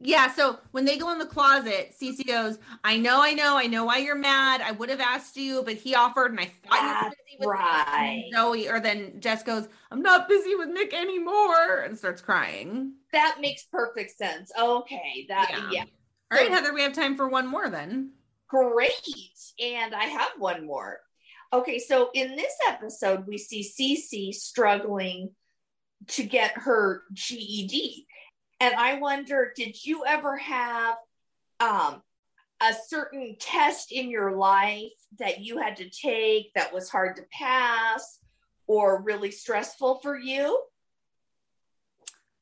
Yeah, 0.00 0.32
so 0.32 0.58
when 0.72 0.84
they 0.84 0.98
go 0.98 1.12
in 1.12 1.18
the 1.20 1.24
closet, 1.24 1.94
Cece 2.02 2.26
goes, 2.26 2.58
I 2.82 2.96
know, 2.98 3.22
I 3.22 3.32
know, 3.34 3.56
I 3.56 3.68
know 3.68 3.84
why 3.84 3.98
you're 3.98 4.16
mad. 4.16 4.60
I 4.60 4.72
would 4.72 4.88
have 4.90 4.98
asked 5.00 5.36
you, 5.36 5.62
but 5.62 5.74
he 5.74 5.94
offered 5.94 6.32
and 6.32 6.40
I 6.40 6.46
thought 6.68 6.82
you 6.82 6.88
were 6.88 7.10
busy 7.10 7.36
with 7.38 7.48
right. 7.48 8.22
Nick. 8.24 8.34
Zoe, 8.34 8.68
or 8.68 8.80
then 8.80 9.20
Jess 9.20 9.44
goes, 9.44 9.68
I'm 9.92 10.02
not 10.02 10.28
busy 10.28 10.56
with 10.56 10.68
Nick 10.68 10.92
anymore 10.92 11.82
and 11.84 11.96
starts 11.96 12.20
crying. 12.20 12.94
That 13.12 13.36
makes 13.40 13.62
perfect 13.70 14.18
sense. 14.18 14.50
Okay, 14.60 15.26
that 15.28 15.50
Yeah. 15.52 15.68
yeah. 15.70 15.84
All 16.32 16.38
right, 16.38 16.50
Heather, 16.50 16.74
we 16.74 16.82
have 16.82 16.92
time 16.92 17.16
for 17.16 17.28
one 17.28 17.46
more 17.46 17.70
then. 17.70 18.10
Great. 18.48 18.90
And 19.62 19.94
I 19.94 20.06
have 20.06 20.30
one 20.38 20.66
more. 20.66 20.98
Okay, 21.54 21.78
so 21.78 22.10
in 22.14 22.34
this 22.34 22.52
episode, 22.66 23.28
we 23.28 23.38
see 23.38 23.62
Cece 23.62 24.34
struggling 24.34 25.30
to 26.08 26.24
get 26.24 26.50
her 26.58 27.04
GED. 27.12 28.08
And 28.58 28.74
I 28.74 28.98
wonder, 28.98 29.52
did 29.54 29.84
you 29.84 30.04
ever 30.04 30.36
have 30.36 30.96
um, 31.60 32.02
a 32.60 32.74
certain 32.88 33.36
test 33.38 33.92
in 33.92 34.10
your 34.10 34.36
life 34.36 34.90
that 35.20 35.42
you 35.42 35.58
had 35.58 35.76
to 35.76 35.88
take 35.88 36.52
that 36.56 36.74
was 36.74 36.88
hard 36.88 37.14
to 37.16 37.22
pass 37.30 38.18
or 38.66 39.02
really 39.02 39.30
stressful 39.30 40.00
for 40.02 40.18
you? 40.18 40.60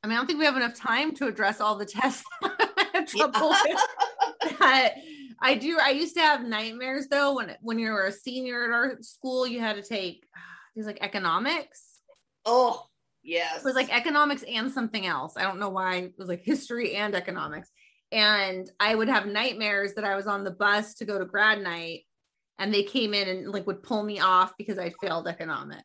I 0.03 0.07
mean, 0.07 0.13
I 0.13 0.15
don't 0.21 0.25
think 0.25 0.39
we 0.39 0.45
have 0.45 0.57
enough 0.57 0.73
time 0.73 1.13
to 1.17 1.27
address 1.27 1.61
all 1.61 1.77
the 1.77 1.85
tests 1.85 2.23
I 2.41 2.87
have 2.95 3.05
trouble 3.05 3.49
with. 3.49 3.79
But 4.59 4.95
I 5.43 5.55
do. 5.55 5.77
I 5.79 5.89
used 5.89 6.15
to 6.15 6.21
have 6.21 6.45
nightmares 6.45 7.07
though. 7.09 7.35
When 7.35 7.55
when 7.61 7.77
you 7.77 7.91
were 7.91 8.05
a 8.05 8.11
senior 8.11 8.63
at 8.63 8.71
our 8.71 8.97
school, 9.01 9.45
you 9.45 9.59
had 9.59 9.75
to 9.75 9.83
take 9.83 10.25
these 10.75 10.85
like 10.85 10.99
economics. 11.01 11.99
Oh, 12.45 12.85
yes. 13.23 13.59
It 13.59 13.65
was 13.65 13.75
like 13.75 13.93
economics 13.93 14.43
and 14.43 14.71
something 14.71 15.05
else. 15.05 15.35
I 15.37 15.43
don't 15.43 15.59
know 15.59 15.69
why 15.69 15.95
it 15.97 16.13
was 16.17 16.29
like 16.29 16.41
history 16.43 16.95
and 16.95 17.13
economics. 17.13 17.69
And 18.11 18.69
I 18.79 18.95
would 18.95 19.09
have 19.09 19.25
nightmares 19.25 19.95
that 19.95 20.05
I 20.05 20.15
was 20.15 20.27
on 20.27 20.43
the 20.43 20.51
bus 20.51 20.93
to 20.95 21.05
go 21.05 21.19
to 21.19 21.25
grad 21.25 21.61
night 21.61 22.01
and 22.57 22.73
they 22.73 22.83
came 22.83 23.13
in 23.13 23.27
and 23.27 23.49
like 23.49 23.67
would 23.67 23.83
pull 23.83 24.03
me 24.03 24.19
off 24.19 24.53
because 24.57 24.77
I 24.77 24.93
failed 25.01 25.27
economics. 25.27 25.83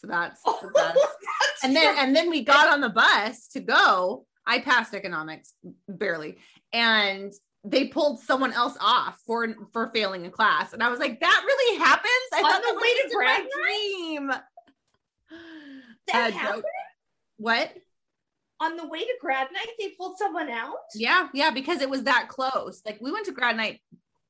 So 0.00 0.06
that's 0.06 0.40
oh, 0.46 0.58
the 0.62 0.68
best. 0.68 0.94
That's 0.94 1.64
And 1.64 1.74
then 1.74 1.96
and 1.98 2.14
then 2.14 2.30
we 2.30 2.44
got 2.44 2.72
on 2.72 2.80
the 2.80 2.90
bus 2.90 3.48
to 3.48 3.60
go. 3.60 4.26
I 4.46 4.60
passed 4.60 4.94
economics 4.94 5.54
barely. 5.88 6.38
And 6.72 7.32
they 7.64 7.86
pulled 7.88 8.18
someone 8.20 8.52
else 8.52 8.76
off 8.80 9.20
for 9.26 9.46
for 9.72 9.90
failing 9.94 10.26
a 10.26 10.30
class. 10.30 10.72
And 10.72 10.82
I 10.82 10.88
was 10.88 10.98
like, 10.98 11.20
that 11.20 11.42
really 11.46 11.78
happens? 11.78 12.10
I 12.34 12.38
On 12.38 12.50
thought 12.50 12.62
the 12.62 12.68
that 12.68 12.80
way 12.80 12.88
to 12.88 13.02
was 13.04 13.12
my 13.14 13.24
grad 13.24 13.46
dream. 13.62 14.32
that 16.08 16.30
Uh, 16.30 16.36
happened? 16.36 16.64
What? 17.38 17.72
on 18.60 18.76
the 18.76 18.86
way 18.86 19.00
to 19.00 19.14
grad 19.20 19.48
night 19.52 19.66
they 19.76 19.88
pulled 19.98 20.16
someone 20.16 20.48
out 20.48 20.76
Yeah, 20.94 21.26
yeah, 21.34 21.50
because 21.50 21.80
it 21.80 21.90
was 21.90 22.04
that 22.04 22.28
close. 22.28 22.80
Like 22.86 22.98
we 23.00 23.10
went 23.10 23.26
to 23.26 23.32
grad 23.32 23.56
night 23.56 23.80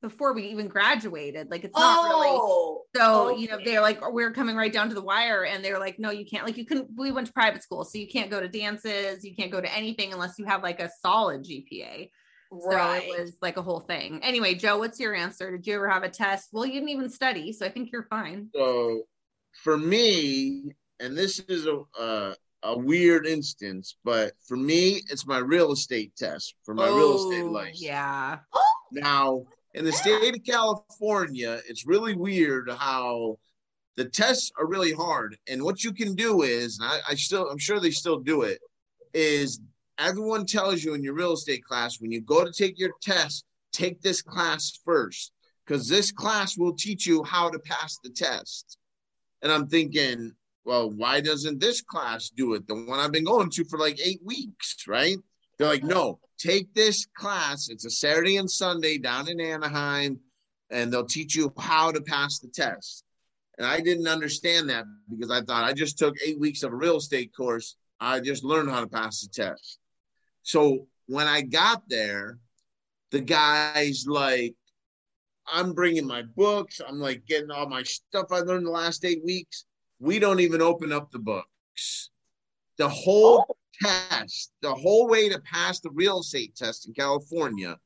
before 0.00 0.32
we 0.32 0.44
even 0.48 0.68
graduated. 0.68 1.50
Like 1.50 1.64
it's 1.64 1.76
not 1.78 2.04
really 2.08 2.28
oh 2.30 2.82
so 2.96 3.36
you 3.36 3.48
know, 3.48 3.58
they're 3.64 3.80
like, 3.82 4.00
we 4.10 4.22
are 4.24 4.30
coming 4.30 4.56
right 4.56 4.72
down 4.72 4.88
to 4.88 4.94
the 4.94 5.02
wire, 5.02 5.44
and 5.44 5.64
they're 5.64 5.78
like, 5.78 5.98
no, 5.98 6.10
you 6.10 6.24
can't. 6.26 6.44
Like 6.46 6.56
you 6.56 6.64
couldn't. 6.66 6.88
We 6.96 7.12
went 7.12 7.26
to 7.26 7.32
private 7.32 7.62
school, 7.62 7.84
so 7.84 7.98
you 7.98 8.08
can't 8.08 8.30
go 8.30 8.40
to 8.40 8.48
dances, 8.48 9.24
you 9.24 9.34
can't 9.34 9.50
go 9.50 9.60
to 9.60 9.74
anything 9.76 10.12
unless 10.12 10.38
you 10.38 10.44
have 10.46 10.62
like 10.62 10.80
a 10.80 10.90
solid 11.00 11.44
GPA. 11.44 12.10
Right 12.52 13.08
So 13.08 13.14
it 13.14 13.20
was 13.20 13.36
like 13.40 13.56
a 13.56 13.62
whole 13.62 13.80
thing. 13.80 14.20
Anyway, 14.22 14.54
Joe, 14.54 14.78
what's 14.78 15.00
your 15.00 15.14
answer? 15.14 15.50
Did 15.50 15.66
you 15.66 15.74
ever 15.74 15.88
have 15.88 16.02
a 16.02 16.08
test? 16.08 16.50
Well, 16.52 16.66
you 16.66 16.74
didn't 16.74 16.90
even 16.90 17.08
study, 17.08 17.52
so 17.52 17.66
I 17.66 17.70
think 17.70 17.90
you're 17.90 18.06
fine. 18.10 18.48
So 18.54 19.02
for 19.64 19.76
me, 19.76 20.72
and 21.00 21.16
this 21.16 21.38
is 21.40 21.66
a 21.66 21.82
uh, 21.98 22.34
a 22.62 22.78
weird 22.78 23.26
instance, 23.26 23.96
but 24.04 24.32
for 24.46 24.56
me, 24.56 25.02
it's 25.10 25.26
my 25.26 25.38
real 25.38 25.72
estate 25.72 26.14
test 26.16 26.54
for 26.64 26.74
my 26.74 26.86
real 26.86 27.16
estate 27.16 27.44
Oh, 27.44 27.50
license. 27.50 27.82
Yeah. 27.82 28.38
Now, 28.92 29.44
in 29.74 29.84
the 29.84 29.92
state 29.92 30.34
of 30.34 30.44
California, 30.44 31.60
it's 31.68 31.86
really 31.86 32.14
weird 32.14 32.70
how 32.70 33.38
the 33.96 34.04
tests 34.04 34.52
are 34.58 34.66
really 34.66 34.92
hard. 34.92 35.36
And 35.48 35.62
what 35.62 35.82
you 35.82 35.92
can 35.92 36.14
do 36.14 36.42
is, 36.42 36.78
and 36.78 36.88
I, 36.88 36.98
I 37.08 37.14
still, 37.14 37.48
I'm 37.50 37.58
sure 37.58 37.80
they 37.80 37.90
still 37.90 38.20
do 38.20 38.42
it, 38.42 38.60
is 39.12 39.60
everyone 39.98 40.46
tells 40.46 40.82
you 40.82 40.94
in 40.94 41.02
your 41.02 41.14
real 41.14 41.32
estate 41.32 41.64
class 41.64 42.00
when 42.00 42.12
you 42.12 42.20
go 42.20 42.44
to 42.44 42.52
take 42.52 42.78
your 42.78 42.92
test, 43.02 43.44
take 43.72 44.00
this 44.00 44.22
class 44.22 44.78
first, 44.84 45.32
because 45.64 45.88
this 45.88 46.12
class 46.12 46.56
will 46.56 46.74
teach 46.74 47.06
you 47.06 47.22
how 47.24 47.50
to 47.50 47.58
pass 47.58 47.98
the 48.02 48.10
test. 48.10 48.78
And 49.42 49.50
I'm 49.50 49.66
thinking, 49.66 50.32
well, 50.64 50.90
why 50.90 51.20
doesn't 51.20 51.60
this 51.60 51.82
class 51.82 52.30
do 52.30 52.54
it? 52.54 52.66
The 52.66 52.74
one 52.74 53.00
I've 53.00 53.12
been 53.12 53.24
going 53.24 53.50
to 53.50 53.64
for 53.64 53.78
like 53.78 53.98
eight 54.04 54.20
weeks, 54.24 54.84
right? 54.86 55.16
They're 55.58 55.68
like, 55.68 55.84
no, 55.84 56.20
take 56.38 56.72
this 56.74 57.06
class. 57.16 57.68
It's 57.68 57.84
a 57.84 57.90
Saturday 57.90 58.36
and 58.36 58.50
Sunday 58.50 58.98
down 58.98 59.28
in 59.28 59.40
Anaheim, 59.40 60.20
and 60.70 60.92
they'll 60.92 61.06
teach 61.06 61.34
you 61.34 61.52
how 61.58 61.90
to 61.92 62.00
pass 62.00 62.38
the 62.38 62.48
test. 62.48 63.04
And 63.58 63.66
I 63.66 63.80
didn't 63.80 64.08
understand 64.08 64.70
that 64.70 64.84
because 65.10 65.30
I 65.30 65.42
thought 65.42 65.64
I 65.64 65.72
just 65.72 65.98
took 65.98 66.16
eight 66.24 66.40
weeks 66.40 66.62
of 66.62 66.72
a 66.72 66.76
real 66.76 66.96
estate 66.96 67.32
course. 67.36 67.76
I 68.00 68.20
just 68.20 68.44
learned 68.44 68.70
how 68.70 68.80
to 68.80 68.88
pass 68.88 69.20
the 69.20 69.28
test. 69.28 69.78
So 70.42 70.86
when 71.06 71.26
I 71.26 71.42
got 71.42 71.82
there, 71.88 72.38
the 73.10 73.20
guy's 73.20 74.06
like, 74.06 74.54
I'm 75.46 75.72
bringing 75.72 76.06
my 76.06 76.22
books. 76.22 76.80
I'm 76.86 76.98
like 77.00 77.26
getting 77.26 77.50
all 77.50 77.68
my 77.68 77.82
stuff 77.82 78.26
I 78.30 78.40
learned 78.40 78.66
the 78.66 78.70
last 78.70 79.04
eight 79.04 79.24
weeks. 79.24 79.66
We 79.98 80.18
don't 80.18 80.40
even 80.40 80.62
open 80.62 80.92
up 80.92 81.10
the 81.10 81.18
books. 81.18 82.10
The 82.78 82.88
whole 82.88 83.46
oh. 83.48 83.56
test, 83.82 84.52
the 84.62 84.74
whole 84.74 85.08
way 85.08 85.28
to 85.28 85.40
pass 85.40 85.80
the 85.80 85.90
real 85.90 86.20
estate 86.20 86.56
test 86.56 86.86
in 86.86 86.94
California 86.94 87.76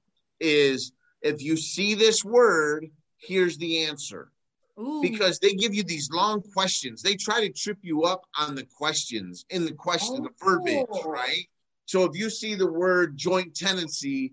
is 0.41 0.93
if 1.23 1.43
you 1.43 1.57
see 1.57 1.95
this 1.95 2.25
word, 2.25 2.87
here's 3.19 3.59
the 3.59 3.85
answer. 3.85 4.31
Ooh. 4.79 5.01
Because 5.01 5.39
they 5.39 5.55
give 5.55 5.75
you 5.75 5.83
these 5.83 6.11
long 6.13 6.43
questions. 6.53 7.01
They 7.01 7.15
try 7.15 7.41
to 7.41 7.53
trip 7.53 7.79
you 7.81 8.05
up 8.05 8.27
on 8.39 8.55
the 8.55 8.67
questions 8.77 9.47
in 9.49 9.65
the 9.65 9.73
question, 9.73 10.23
the 10.23 10.31
verbiage, 10.39 10.87
Oh. 10.91 11.11
right? 11.11 11.49
So 11.87 12.05
if 12.05 12.17
you 12.17 12.29
see 12.31 12.55
the 12.55 12.71
word 12.71 13.17
joint 13.17 13.55
tenancy, 13.55 14.33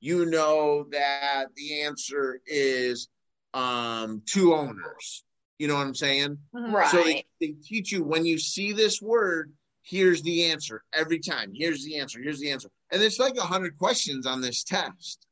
you 0.00 0.26
know 0.26 0.86
that 0.90 1.46
the 1.54 1.82
answer 1.82 2.40
is 2.46 3.08
um, 3.52 4.22
two 4.26 4.54
owners. 4.54 5.24
You 5.58 5.68
know 5.68 5.74
what 5.74 5.86
I'm 5.86 5.94
saying? 5.94 6.36
Right. 6.52 6.90
So 6.90 7.02
they, 7.02 7.24
they 7.40 7.54
teach 7.62 7.92
you 7.92 8.02
when 8.02 8.26
you 8.26 8.38
see 8.38 8.72
this 8.72 9.00
word, 9.00 9.52
here's 9.82 10.22
the 10.22 10.44
answer 10.46 10.82
every 10.92 11.20
time. 11.20 11.52
Here's 11.54 11.84
the 11.84 11.98
answer. 11.98 12.20
Here's 12.20 12.40
the 12.40 12.50
answer. 12.50 12.68
And 12.90 13.02
it's 13.02 13.18
like 13.18 13.36
a 13.36 13.42
hundred 13.42 13.78
questions 13.78 14.26
on 14.26 14.40
this 14.40 14.64
test. 14.64 15.26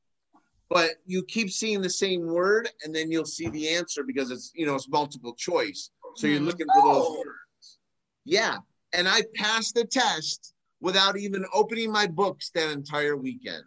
But 0.68 0.90
you 1.06 1.22
keep 1.24 1.50
seeing 1.50 1.82
the 1.82 1.90
same 1.90 2.26
word 2.26 2.68
and 2.84 2.94
then 2.94 3.10
you'll 3.10 3.26
see 3.26 3.48
the 3.48 3.68
answer 3.70 4.04
because 4.04 4.30
it's 4.30 4.52
you 4.54 4.64
know 4.64 4.74
it's 4.74 4.88
multiple 4.88 5.34
choice. 5.34 5.90
So 6.16 6.26
you're 6.26 6.38
Hmm. 6.38 6.46
looking 6.46 6.66
for 6.66 6.82
those 6.82 7.10
words. 7.10 7.78
Yeah. 8.24 8.58
And 8.94 9.08
I 9.08 9.22
passed 9.34 9.74
the 9.74 9.84
test 9.84 10.51
without 10.82 11.16
even 11.16 11.46
opening 11.54 11.90
my 11.90 12.06
books 12.06 12.50
that 12.50 12.70
entire 12.70 13.16
weekend. 13.16 13.62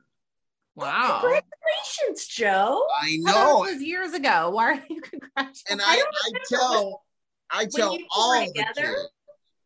Wow. 0.75 1.21
Congratulations, 1.21 2.28
Joe. 2.28 2.86
I 3.01 3.15
know. 3.21 3.63
This 3.65 3.75
was 3.75 3.84
years 3.84 4.13
ago. 4.13 4.51
Why 4.51 4.73
are 4.73 4.84
you 4.89 5.01
congratulating? 5.01 5.62
and 5.71 5.82
I, 5.82 6.04
I 6.04 6.32
tell 6.49 7.04
I 7.49 7.65
tell 7.65 7.97
all 8.15 8.39
the 8.45 8.51
kids. 8.54 9.10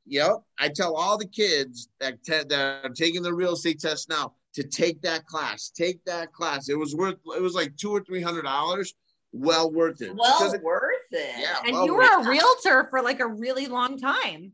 Yep, 0.05 0.37
I 0.59 0.69
tell 0.69 0.95
all 0.95 1.17
the 1.17 1.27
kids 1.27 1.89
that 1.99 2.23
te- 2.23 2.43
that 2.47 2.85
are 2.85 2.89
taking 2.89 3.21
the 3.21 3.33
real 3.33 3.53
estate 3.53 3.79
test 3.79 4.09
now 4.09 4.33
to 4.53 4.63
take 4.63 5.01
that 5.01 5.25
class. 5.25 5.69
Take 5.75 6.03
that 6.05 6.31
class. 6.31 6.69
It 6.69 6.77
was 6.77 6.95
worth. 6.95 7.15
It 7.35 7.41
was 7.41 7.53
like 7.55 7.75
two 7.75 7.91
or 7.91 8.03
three 8.03 8.21
hundred 8.21 8.43
dollars. 8.43 8.93
Well 9.31 9.71
worth 9.71 10.01
it. 10.01 10.15
Well 10.15 10.53
it- 10.53 10.63
worth 10.63 10.83
it. 11.11 11.35
Yeah. 11.39 11.57
and 11.65 11.73
well 11.73 11.85
you 11.85 11.95
were 11.95 12.03
a 12.03 12.27
realtor 12.27 12.87
for 12.89 13.01
like 13.01 13.19
a 13.19 13.27
really 13.27 13.67
long 13.67 13.97
time. 13.99 14.53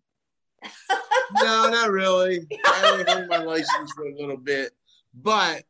No, 1.42 1.70
not 1.70 1.90
really. 1.92 2.46
I 2.66 2.90
only 2.92 3.12
had 3.12 3.28
my 3.28 3.38
license 3.38 3.92
for 3.96 4.06
a 4.06 4.16
little 4.16 4.38
bit, 4.38 4.72
but 5.14 5.64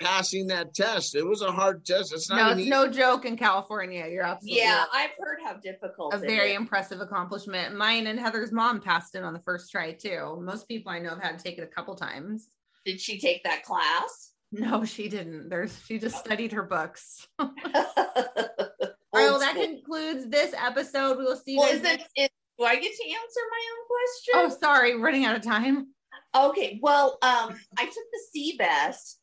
passing 0.00 0.46
that 0.48 0.74
test, 0.74 1.14
it 1.16 1.26
was 1.26 1.42
a 1.42 1.50
hard 1.50 1.84
test. 1.84 2.12
It's 2.12 2.28
not 2.30 2.36
No, 2.36 2.48
it's 2.52 2.60
easy- 2.60 2.70
no 2.70 2.88
joke 2.88 3.24
in 3.24 3.36
California. 3.36 4.06
You're 4.08 4.22
absolutely 4.24 4.60
Yeah, 4.60 4.78
right. 4.78 4.88
I've 4.94 5.10
heard 5.18 5.38
how 5.44 5.54
difficult 5.54 6.14
a 6.14 6.18
very 6.18 6.52
is. 6.52 6.56
impressive 6.56 7.00
accomplishment. 7.00 7.76
Mine 7.76 8.06
and 8.06 8.18
Heather's 8.18 8.52
mom 8.52 8.80
passed 8.80 9.14
it 9.16 9.24
on 9.24 9.32
the 9.32 9.40
first 9.40 9.70
try 9.72 9.92
too. 9.92 10.38
Most 10.40 10.68
people 10.68 10.92
I 10.92 10.98
know 11.00 11.10
have 11.10 11.22
had 11.22 11.38
to 11.38 11.44
take 11.44 11.58
it 11.58 11.62
a 11.62 11.66
couple 11.66 11.94
times. 11.96 12.46
Did 12.84 13.00
she 13.00 13.18
take 13.18 13.42
that 13.44 13.62
class? 13.64 14.32
No, 14.50 14.82
she 14.82 15.10
didn't. 15.10 15.50
There's 15.50 15.78
she 15.86 15.98
just 15.98 16.16
studied 16.16 16.52
her 16.52 16.62
books. 16.62 17.28
All 17.38 17.50
Old 17.50 17.58
right, 17.68 18.94
well, 19.12 19.38
that 19.40 19.56
concludes 19.56 20.26
this 20.30 20.54
episode. 20.56 21.18
We 21.18 21.24
will 21.24 21.36
see 21.36 21.52
you 21.52 21.58
well, 21.58 21.68
guys 21.68 21.76
is 21.80 21.84
it, 21.84 21.98
next- 21.98 22.10
is, 22.16 22.28
do 22.58 22.64
I 22.64 22.74
get 22.74 22.92
to 22.94 23.04
answer 23.04 23.40
my 23.50 23.64
own 23.72 23.86
question? 23.86 24.34
Oh, 24.34 24.58
sorry, 24.60 24.96
running 24.96 25.24
out 25.24 25.36
of 25.36 25.42
time. 25.42 25.88
Okay, 26.34 26.78
well, 26.82 27.18
um, 27.22 27.58
I 27.78 27.84
took 27.84 27.94
the 27.94 28.58
CBEST 28.60 29.14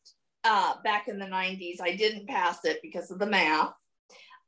uh, 0.44 0.74
back 0.82 1.08
in 1.08 1.18
the 1.18 1.26
90s. 1.26 1.80
I 1.80 1.94
didn't 1.94 2.28
pass 2.28 2.64
it 2.64 2.80
because 2.82 3.10
of 3.10 3.18
the 3.18 3.26
math. 3.26 3.72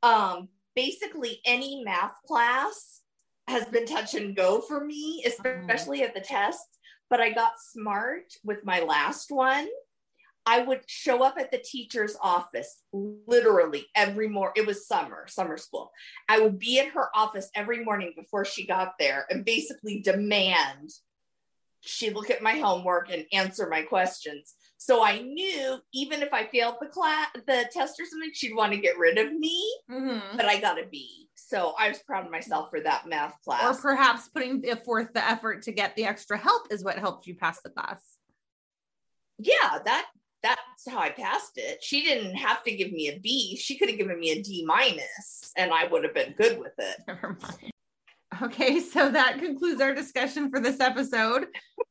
Um, 0.01 0.49
basically, 0.75 1.39
any 1.45 1.83
math 1.83 2.15
class 2.27 3.01
has 3.47 3.65
been 3.65 3.85
touch 3.85 4.15
and 4.15 4.35
go 4.35 4.61
for 4.61 4.83
me, 4.83 5.23
especially 5.25 6.03
at 6.03 6.13
the 6.13 6.21
test. 6.21 6.65
But 7.09 7.19
I 7.19 7.31
got 7.31 7.53
smart 7.59 8.25
with 8.43 8.63
my 8.63 8.81
last 8.81 9.31
one. 9.31 9.67
I 10.49 10.63
would 10.63 10.81
show 10.87 11.21
up 11.23 11.35
at 11.37 11.51
the 11.51 11.59
teacher's 11.59 12.17
office 12.19 12.81
literally 12.91 13.85
every 13.95 14.27
morning. 14.27 14.53
It 14.55 14.65
was 14.65 14.87
summer, 14.87 15.27
summer 15.27 15.57
school. 15.57 15.91
I 16.27 16.39
would 16.39 16.57
be 16.57 16.79
in 16.79 16.89
her 16.89 17.09
office 17.13 17.51
every 17.53 17.85
morning 17.85 18.13
before 18.17 18.45
she 18.45 18.65
got 18.65 18.93
there 18.97 19.27
and 19.29 19.45
basically 19.45 19.99
demand 20.01 20.89
she 21.81 22.09
look 22.09 22.31
at 22.31 22.41
my 22.41 22.53
homework 22.53 23.11
and 23.13 23.25
answer 23.31 23.69
my 23.69 23.83
questions. 23.83 24.55
So 24.77 25.03
I 25.03 25.19
knew 25.19 25.77
even 25.93 26.23
if 26.23 26.33
I 26.33 26.47
failed 26.47 26.77
the 26.81 26.87
class, 26.87 27.27
the 27.35 27.69
test 27.71 27.99
or 28.01 28.05
something, 28.05 28.31
she'd 28.33 28.55
want 28.55 28.73
to 28.73 28.79
get 28.79 28.97
rid 28.97 29.19
of 29.19 29.31
me, 29.31 29.63
Mhm. 29.87 30.35
but 30.35 30.45
I 30.45 30.59
got 30.59 30.81
a 30.81 30.87
B. 30.87 31.29
So 31.35 31.75
I 31.77 31.87
was 31.89 31.99
proud 31.99 32.25
of 32.25 32.31
myself 32.31 32.71
for 32.71 32.81
that 32.81 33.05
math 33.07 33.39
class. 33.43 33.77
Or 33.77 33.81
perhaps 33.81 34.27
putting 34.29 34.61
forth 34.83 35.13
the 35.13 35.23
effort 35.25 35.61
to 35.63 35.71
get 35.71 35.95
the 35.95 36.05
extra 36.05 36.37
help 36.39 36.71
is 36.73 36.83
what 36.83 36.97
helped 36.97 37.27
you 37.27 37.35
pass 37.35 37.61
the 37.61 37.69
class. 37.69 38.17
yeah, 39.37 39.79
that 39.85 40.07
that's 40.43 40.87
how 40.89 40.99
I 40.99 41.09
passed 41.09 41.53
it. 41.57 41.83
She 41.83 42.03
didn't 42.03 42.35
have 42.35 42.63
to 42.63 42.75
give 42.75 42.91
me 42.91 43.09
a 43.09 43.19
B. 43.19 43.57
She 43.57 43.77
could 43.77 43.89
have 43.89 43.97
given 43.97 44.19
me 44.19 44.31
a 44.31 44.41
D 44.41 44.63
minus 44.65 45.51
and 45.57 45.71
I 45.71 45.85
would 45.87 46.03
have 46.03 46.13
been 46.13 46.33
good 46.37 46.59
with 46.59 46.73
it. 46.77 46.97
Never 47.07 47.37
mind. 47.41 47.71
Okay, 48.41 48.79
so 48.79 49.09
that 49.09 49.39
concludes 49.39 49.81
our 49.81 49.93
discussion 49.93 50.49
for 50.49 50.59
this 50.59 50.79
episode. 50.79 51.47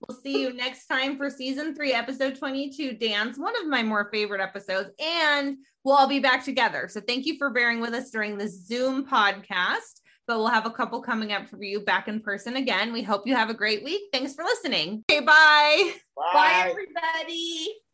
We'll 0.06 0.18
see 0.18 0.40
you 0.40 0.54
next 0.54 0.86
time 0.86 1.16
for 1.16 1.28
season 1.28 1.74
three, 1.74 1.92
episode 1.92 2.38
22. 2.38 2.92
Dance, 2.92 3.38
one 3.38 3.54
of 3.60 3.66
my 3.66 3.82
more 3.82 4.08
favorite 4.10 4.40
episodes, 4.40 4.90
and 4.98 5.58
we'll 5.84 5.96
all 5.96 6.08
be 6.08 6.20
back 6.20 6.44
together. 6.44 6.88
So 6.88 7.00
thank 7.00 7.26
you 7.26 7.36
for 7.36 7.50
bearing 7.50 7.80
with 7.80 7.92
us 7.92 8.10
during 8.10 8.38
this 8.38 8.66
Zoom 8.66 9.06
podcast. 9.06 10.00
But 10.26 10.38
we'll 10.38 10.48
have 10.48 10.66
a 10.66 10.70
couple 10.70 11.00
coming 11.00 11.32
up 11.32 11.48
for 11.48 11.62
you 11.62 11.80
back 11.80 12.06
in 12.06 12.20
person 12.20 12.56
again. 12.56 12.92
We 12.92 13.02
hope 13.02 13.26
you 13.26 13.34
have 13.34 13.48
a 13.48 13.54
great 13.54 13.82
week. 13.82 14.02
Thanks 14.12 14.34
for 14.34 14.44
listening. 14.44 15.02
Okay, 15.10 15.20
bye. 15.20 15.92
Bye 16.16 16.66
everybody. 16.68 17.87